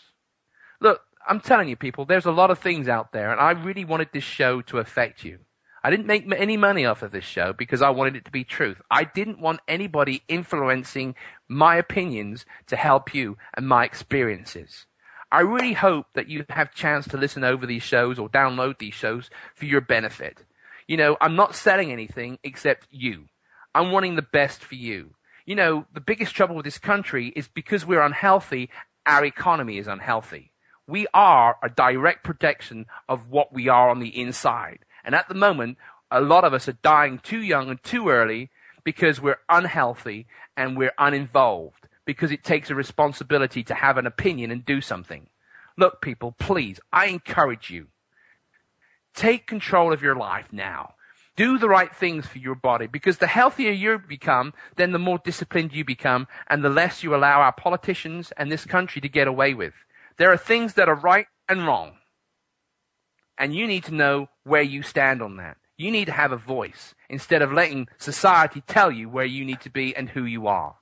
[0.82, 3.86] Look, I'm telling you people, there's a lot of things out there and I really
[3.86, 5.40] wanted this show to affect you.
[5.84, 8.46] I didn't make any money off of this show because I wanted it to be
[8.46, 8.82] truth.
[8.90, 11.16] I didn't want anybody influencing
[11.56, 14.86] my opinions to help you and my experiences.
[15.32, 18.94] I really hope that you have chance to listen over these shows or download these
[18.94, 20.46] shows for your benefit.
[20.88, 23.26] You know, I'm not selling anything except you.
[23.74, 25.16] I'm wanting the best for you.
[25.46, 28.70] You know, the biggest trouble with this country is because we're unhealthy,
[29.06, 30.52] our economy is unhealthy.
[30.88, 34.80] We are a direct protection of what we are on the inside.
[35.04, 35.78] And at the moment,
[36.12, 38.52] a lot of us are dying too young and too early
[38.84, 40.28] because we're unhealthy
[40.58, 45.28] and we're uninvolved because it takes a responsibility to have an opinion and do something.
[45.78, 47.88] Look, people, please, I encourage you.
[49.16, 50.96] Take control of your life now.
[51.36, 55.20] Do the right things for your body because the healthier you become, then the more
[55.24, 59.28] disciplined you become and the less you allow our politicians and this country to get
[59.28, 59.74] away with.
[60.18, 61.94] There are things that are right and wrong.
[63.38, 65.58] And you need to know where you stand on that.
[65.84, 69.60] You need to have a voice instead of letting society tell you where you need
[69.60, 70.78] to be and who you are.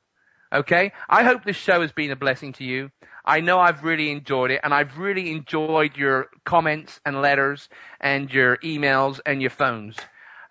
[0.53, 0.91] Okay?
[1.09, 2.91] I hope this show has been a blessing to you.
[3.25, 7.67] I know I've really enjoyed it, and I've really enjoyed your comments and letters
[7.99, 9.97] and your emails and your phones.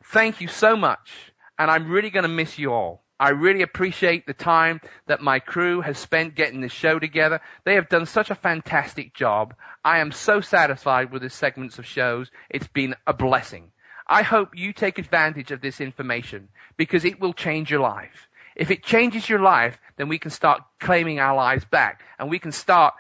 [0.03, 3.05] Thank you so much, and I'm really going to miss you all.
[3.21, 7.41] I really appreciate the time that my crew has spent getting this show together.
[7.65, 9.55] They have done such a fantastic job.
[9.85, 12.33] I am so satisfied with the segments of shows.
[12.49, 13.71] It's been a blessing.
[14.11, 18.29] I hope you take advantage of this information because it will change your life.
[18.57, 22.41] If it changes your life, then we can start claiming our lives back and we
[22.41, 22.95] can start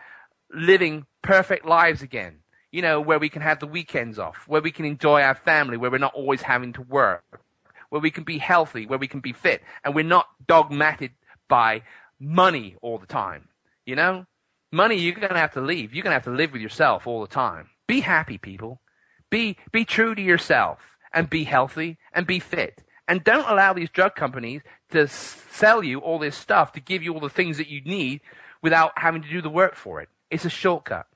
[0.55, 2.37] living perfect lives again.
[2.71, 5.77] You know, where we can have the weekends off, where we can enjoy our family,
[5.77, 7.41] where we're not always having to work,
[7.89, 11.11] where we can be healthy, where we can be fit, and we're not dogmated
[11.49, 11.83] by
[12.21, 13.49] money all the time.
[13.85, 14.27] You know?
[14.71, 15.93] Money you're gonna have to leave.
[15.93, 17.69] You're gonna have to live with yourself all the time.
[17.89, 18.81] Be happy, people.
[19.29, 22.83] Be be true to yourself and be healthy and be fit.
[23.09, 27.13] And don't allow these drug companies to sell you all this stuff to give you
[27.15, 28.21] all the things that you need
[28.63, 30.09] without having to do the work for it.
[30.31, 31.07] It's a shortcut.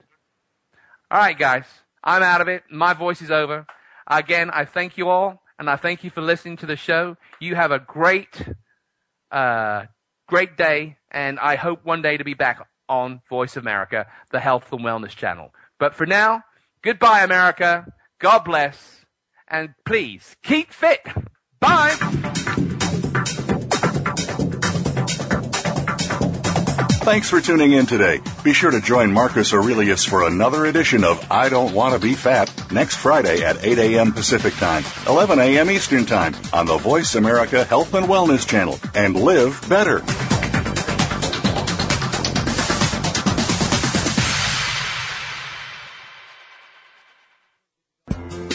[1.10, 1.64] All right, guys.
[2.02, 2.64] I'm out of it.
[2.70, 3.66] My voice is over.
[4.06, 7.16] Again, I thank you all, and I thank you for listening to the show.
[7.40, 8.42] You have a great,
[9.30, 9.84] uh,
[10.26, 14.70] great day, and I hope one day to be back on Voice America, the Health
[14.72, 15.54] and Wellness channel.
[15.78, 16.42] But for now,
[16.82, 17.86] goodbye, America.
[18.18, 19.03] God bless,
[19.48, 21.00] and please keep fit.
[21.60, 21.96] Bye.
[27.04, 28.22] Thanks for tuning in today.
[28.42, 32.14] Be sure to join Marcus Aurelius for another edition of I Don't Want to Be
[32.14, 34.12] Fat next Friday at 8 a.m.
[34.12, 35.70] Pacific Time, 11 a.m.
[35.70, 38.78] Eastern Time on the Voice America Health and Wellness Channel.
[38.94, 40.02] And live better.